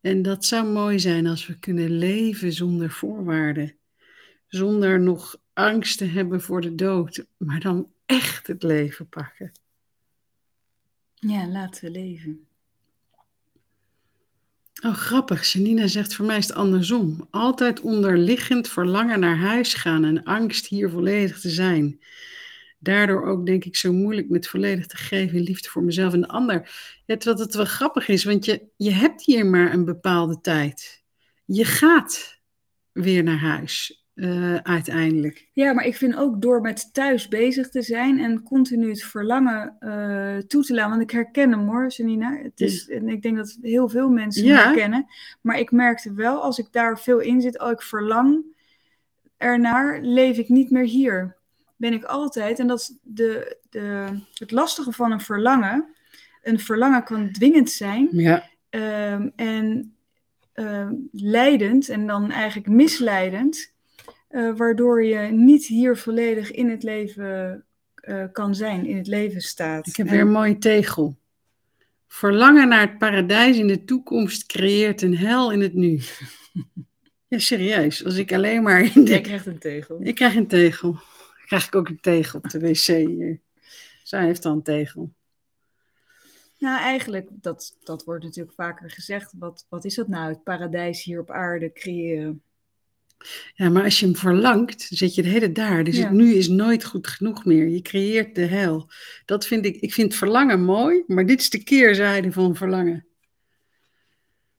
En 0.00 0.22
dat 0.22 0.44
zou 0.44 0.66
mooi 0.66 0.98
zijn 0.98 1.26
als 1.26 1.46
we 1.46 1.58
kunnen 1.58 1.90
leven 1.90 2.52
zonder 2.52 2.90
voorwaarden, 2.90 3.76
zonder 4.48 5.00
nog 5.00 5.36
angst 5.52 5.98
te 5.98 6.04
hebben 6.04 6.40
voor 6.40 6.60
de 6.60 6.74
dood, 6.74 7.26
maar 7.36 7.60
dan 7.60 7.90
echt 8.06 8.46
het 8.46 8.62
leven 8.62 9.08
pakken. 9.08 9.52
Ja, 11.14 11.46
laten 11.46 11.84
we 11.84 11.90
leven. 11.90 12.46
Oh, 14.82 14.94
grappig. 14.94 15.52
Janina 15.52 15.86
zegt, 15.86 16.14
voor 16.14 16.26
mij 16.26 16.38
is 16.38 16.48
het 16.48 16.56
andersom. 16.56 17.28
Altijd 17.30 17.80
onderliggend 17.80 18.68
verlangen 18.68 19.20
naar 19.20 19.36
huis 19.36 19.74
gaan 19.74 20.04
en 20.04 20.24
angst 20.24 20.66
hier 20.66 20.90
volledig 20.90 21.40
te 21.40 21.50
zijn. 21.50 22.00
Daardoor 22.86 23.24
ook, 23.24 23.46
denk 23.46 23.64
ik, 23.64 23.76
zo 23.76 23.92
moeilijk 23.92 24.28
met 24.28 24.48
volledig 24.48 24.86
te 24.86 24.96
geven 24.96 25.40
liefde 25.40 25.68
voor 25.68 25.82
mezelf 25.82 26.12
en 26.12 26.20
de 26.20 26.28
ander. 26.28 26.54
Ja, 27.04 27.16
terwijl 27.16 27.44
het 27.44 27.54
wel 27.54 27.64
grappig 27.64 28.08
is, 28.08 28.24
want 28.24 28.44
je, 28.44 28.62
je 28.76 28.90
hebt 28.90 29.24
hier 29.24 29.46
maar 29.46 29.72
een 29.72 29.84
bepaalde 29.84 30.40
tijd. 30.40 31.04
Je 31.44 31.64
gaat 31.64 32.40
weer 32.92 33.22
naar 33.22 33.38
huis, 33.38 34.06
eh, 34.14 34.54
uiteindelijk. 34.54 35.48
Ja, 35.52 35.72
maar 35.72 35.84
ik 35.84 35.96
vind 35.96 36.16
ook 36.16 36.42
door 36.42 36.60
met 36.60 36.94
thuis 36.94 37.28
bezig 37.28 37.68
te 37.68 37.82
zijn 37.82 38.18
en 38.18 38.42
continu 38.42 38.88
het 38.88 39.02
verlangen 39.04 39.76
eh, 39.78 40.36
toe 40.36 40.64
te 40.64 40.74
laten. 40.74 40.90
Want 40.90 41.02
ik 41.02 41.10
herken 41.10 41.50
hem 41.50 41.68
hoor, 41.68 41.88
Janina. 41.88 42.38
Het 42.42 42.60
is, 42.60 42.88
en 42.88 43.08
ik 43.08 43.22
denk 43.22 43.36
dat 43.36 43.58
heel 43.62 43.88
veel 43.88 44.08
mensen 44.08 44.46
hem 44.46 44.54
Ja. 44.56 44.64
herkennen. 44.64 45.06
Maar 45.40 45.58
ik 45.58 45.70
merkte 45.70 46.12
wel, 46.14 46.42
als 46.42 46.58
ik 46.58 46.66
daar 46.70 47.00
veel 47.00 47.18
in 47.18 47.40
zit, 47.40 47.60
oh, 47.60 47.70
ik 47.70 47.82
verlang 47.82 48.44
ernaar, 49.36 50.00
leef 50.02 50.38
ik 50.38 50.48
niet 50.48 50.70
meer 50.70 50.84
hier. 50.84 51.36
Ben 51.76 51.92
ik 51.92 52.04
altijd. 52.04 52.58
En 52.58 52.66
dat 52.66 52.80
is 52.80 52.94
de, 53.02 53.56
de, 53.70 54.06
het 54.34 54.50
lastige 54.50 54.92
van 54.92 55.12
een 55.12 55.20
verlangen. 55.20 55.94
Een 56.42 56.60
verlangen 56.60 57.04
kan 57.04 57.32
dwingend 57.32 57.70
zijn. 57.70 58.08
Ja, 58.12 58.48
Ehm, 58.70 59.28
en 59.36 59.94
ehm, 60.52 60.94
leidend 61.12 61.88
en 61.88 62.06
dan 62.06 62.30
eigenlijk 62.30 62.68
misleidend, 62.68 63.72
eh, 64.28 64.50
waardoor 64.56 65.04
je 65.04 65.18
niet 65.18 65.66
hier 65.66 65.96
volledig 65.96 66.50
in 66.50 66.70
het 66.70 66.82
leven 66.82 67.64
eh, 67.94 68.24
kan 68.32 68.54
zijn, 68.54 68.86
in 68.86 68.96
het 68.96 69.06
leven 69.06 69.40
staat. 69.40 69.86
ik 69.86 69.96
heb 69.96 70.06
En- 70.06 70.12
weer 70.12 70.20
een 70.20 70.30
mooie 70.30 70.58
tegel. 70.58 71.16
Verlangen 72.08 72.68
naar 72.68 72.80
het 72.80 72.98
paradijs 72.98 73.56
in 73.56 73.66
de 73.66 73.84
toekomst 73.84 74.46
creëert 74.46 75.02
een 75.02 75.16
hel 75.16 75.52
in 75.52 75.60
het 75.60 75.74
nu. 75.74 76.00
Ja, 77.28 77.38
serieus. 77.38 78.04
Als 78.04 78.16
ik 78.16 78.32
alleen 78.32 78.62
maar 78.62 78.80
in 78.94 79.04
de 79.04 79.10
Jij 79.10 79.20
krijgt 79.20 79.46
een 79.46 79.58
tegel. 79.58 79.98
Ik 80.02 80.14
krijg 80.14 80.34
een 80.34 80.46
tegel. 80.46 80.98
Krijg 81.46 81.66
ik 81.66 81.74
ook 81.74 81.88
een 81.88 82.00
tegel 82.00 82.38
op 82.38 82.50
de 82.50 82.58
wc 82.60 82.86
hier. 82.86 83.40
Zij 84.02 84.24
heeft 84.24 84.42
dan 84.42 84.52
een 84.52 84.62
tegel. 84.62 85.12
Nou, 86.58 86.80
eigenlijk, 86.80 87.28
dat, 87.32 87.76
dat 87.84 88.04
wordt 88.04 88.24
natuurlijk 88.24 88.54
vaker 88.54 88.90
gezegd. 88.90 89.32
Wat, 89.38 89.66
wat 89.68 89.84
is 89.84 89.94
dat 89.94 90.08
nou, 90.08 90.28
het 90.28 90.42
paradijs 90.42 91.02
hier 91.02 91.20
op 91.20 91.30
aarde 91.30 91.72
creëren? 91.72 92.42
Ja, 93.54 93.68
maar 93.68 93.82
als 93.84 94.00
je 94.00 94.06
hem 94.06 94.16
verlangt, 94.16 94.80
zit 94.82 95.14
je 95.14 95.22
de 95.22 95.28
hele 95.28 95.52
daar. 95.52 95.84
Dus 95.84 95.96
Ja. 95.96 96.02
het 96.02 96.12
nu 96.12 96.34
is 96.34 96.48
nooit 96.48 96.84
goed 96.84 97.06
genoeg 97.06 97.44
meer. 97.44 97.68
Je 97.68 97.82
creëert 97.82 98.34
de 98.34 98.44
hel. 98.44 98.90
Dat 99.24 99.46
vind 99.46 99.64
ik, 99.64 99.76
ik 99.76 99.92
vind 99.92 100.14
verlangen 100.14 100.62
mooi, 100.62 101.02
maar 101.06 101.26
dit 101.26 101.40
is 101.40 101.50
de 101.50 101.62
keerzijde 101.62 102.32
van 102.32 102.56
verlangen. 102.56 103.06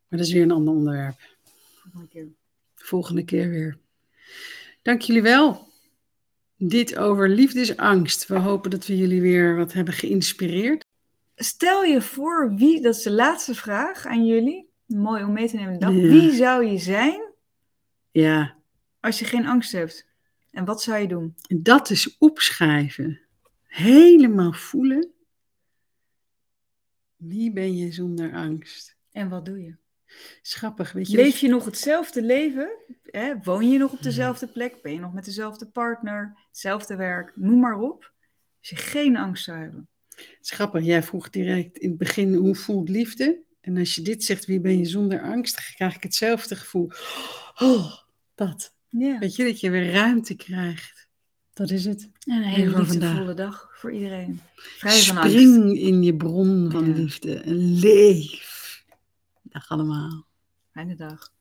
Maar 0.08 0.20
dat 0.20 0.28
is 0.28 0.34
weer 0.34 0.44
een 0.44 0.52
ander 0.52 0.74
onderwerp. 0.74 1.20
Volgende 1.82 2.08
keer. 2.08 2.28
Volgende 2.76 3.24
keer 3.26 3.50
weer. 3.50 3.78
Dank 4.82 5.02
jullie 5.02 5.22
wel. 5.22 5.67
Dit 6.58 6.98
over 6.98 7.30
liefdesangst. 7.30 8.28
We 8.28 8.38
hopen 8.38 8.70
dat 8.72 8.88
we 8.88 8.98
jullie 8.98 9.22
weer 9.22 9.56
wat 9.56 9.74
hebben 9.74 9.94
geïnspireerd. 9.94 10.86
Stel 11.36 11.84
je 11.84 12.02
voor, 12.02 12.56
wie, 12.56 12.82
dat 12.82 12.96
is 12.96 13.04
de 13.04 13.12
laatste 13.12 13.56
vraag 13.56 14.06
aan 14.06 14.26
jullie. 14.26 14.70
Mooi 14.86 15.24
om 15.24 15.34
mee 15.34 15.48
te 15.50 15.56
nemen. 15.56 15.80
dag. 15.80 15.92
Ja. 15.94 16.02
Wie 16.02 16.32
zou 16.32 16.66
je 16.66 16.78
zijn 16.78 17.34
Ja, 18.12 18.56
als 19.00 19.20
je 19.20 19.26
geen 19.26 19.46
angst 19.46 19.72
hebt? 19.72 20.06
En 20.52 20.66
wat 20.66 20.82
zou 20.82 20.98
je 21.00 21.08
doen? 21.08 21.36
dat 21.48 21.90
is 21.90 22.18
opschrijven. 22.18 23.20
Helemaal 23.64 24.54
voelen. 24.54 25.12
Wie 27.16 27.52
ben 27.54 27.78
je 27.78 27.92
zonder 27.92 28.34
angst? 28.34 28.96
En 29.12 29.30
wat 29.30 29.46
doe 29.46 29.64
je? 29.64 29.76
Schappig, 30.42 30.92
weet 30.92 31.10
je. 31.12 31.18
Leef 31.18 31.38
je 31.38 31.48
nog 31.48 31.66
hetzelfde 31.66 32.22
leven? 32.22 32.70
Hè? 33.04 33.34
Woon 33.44 33.70
je 33.70 33.78
nog 33.78 33.92
op 33.92 34.02
dezelfde 34.02 34.48
plek? 34.48 34.82
Ben 34.82 34.94
je 34.94 35.00
nog 35.00 35.14
met 35.14 35.26
dezelfde 35.26 35.66
partner? 35.66 36.38
Hetzelfde 36.48 36.96
werk? 36.96 37.32
Noem 37.36 37.60
maar 37.60 37.80
op. 37.80 38.14
Als 38.60 38.70
je 38.70 38.76
geen 38.76 39.18
angst 39.18 39.44
zou 39.44 39.60
hebben. 39.60 39.88
Schappig, 40.42 40.84
jij 40.86 41.04
vroeg 41.04 41.30
direct 41.30 41.78
in 41.78 41.90
het 41.90 41.98
begin 41.98 42.34
hoe 42.34 42.56
voelt 42.56 42.90
liefde? 42.90 43.46
En 43.62 43.78
als 43.78 43.96
je 43.96 44.02
dit 44.02 44.24
zegt, 44.24 44.46
wie 44.46 44.60
ben 44.60 44.78
je 44.78 44.86
zonder 44.86 45.22
angst? 45.22 45.74
Krijg 45.76 45.96
ik 45.96 46.04
hetzelfde 46.04 46.56
gevoel. 46.56 46.92
Oh, 47.56 47.94
dat. 48.36 48.76
Ja. 48.90 49.20
Weet 49.20 49.36
je, 49.36 49.44
dat 49.44 49.60
je 49.60 49.70
weer 49.70 49.92
ruimte 49.92 50.36
krijgt. 50.36 51.08
Dat 51.54 51.70
is 51.70 51.86
het. 51.86 52.10
En 52.26 52.36
een 52.36 52.44
hele 52.44 52.80
liefdevolle 52.80 53.34
dag 53.34 53.70
voor 53.74 53.92
iedereen. 53.92 54.42
Vrij 54.56 55.02
van 55.02 55.18
angst. 55.18 55.32
Spring 55.32 55.80
in 55.80 56.04
je 56.04 56.16
bron 56.16 56.72
van 56.72 56.86
Ja. 56.88 56.94
liefde 56.94 57.40
en 57.40 57.80
leef. 57.80 58.57
Dag 59.50 59.70
allemaal. 59.70 60.26
Fijne 60.72 60.96
dag. 60.96 61.37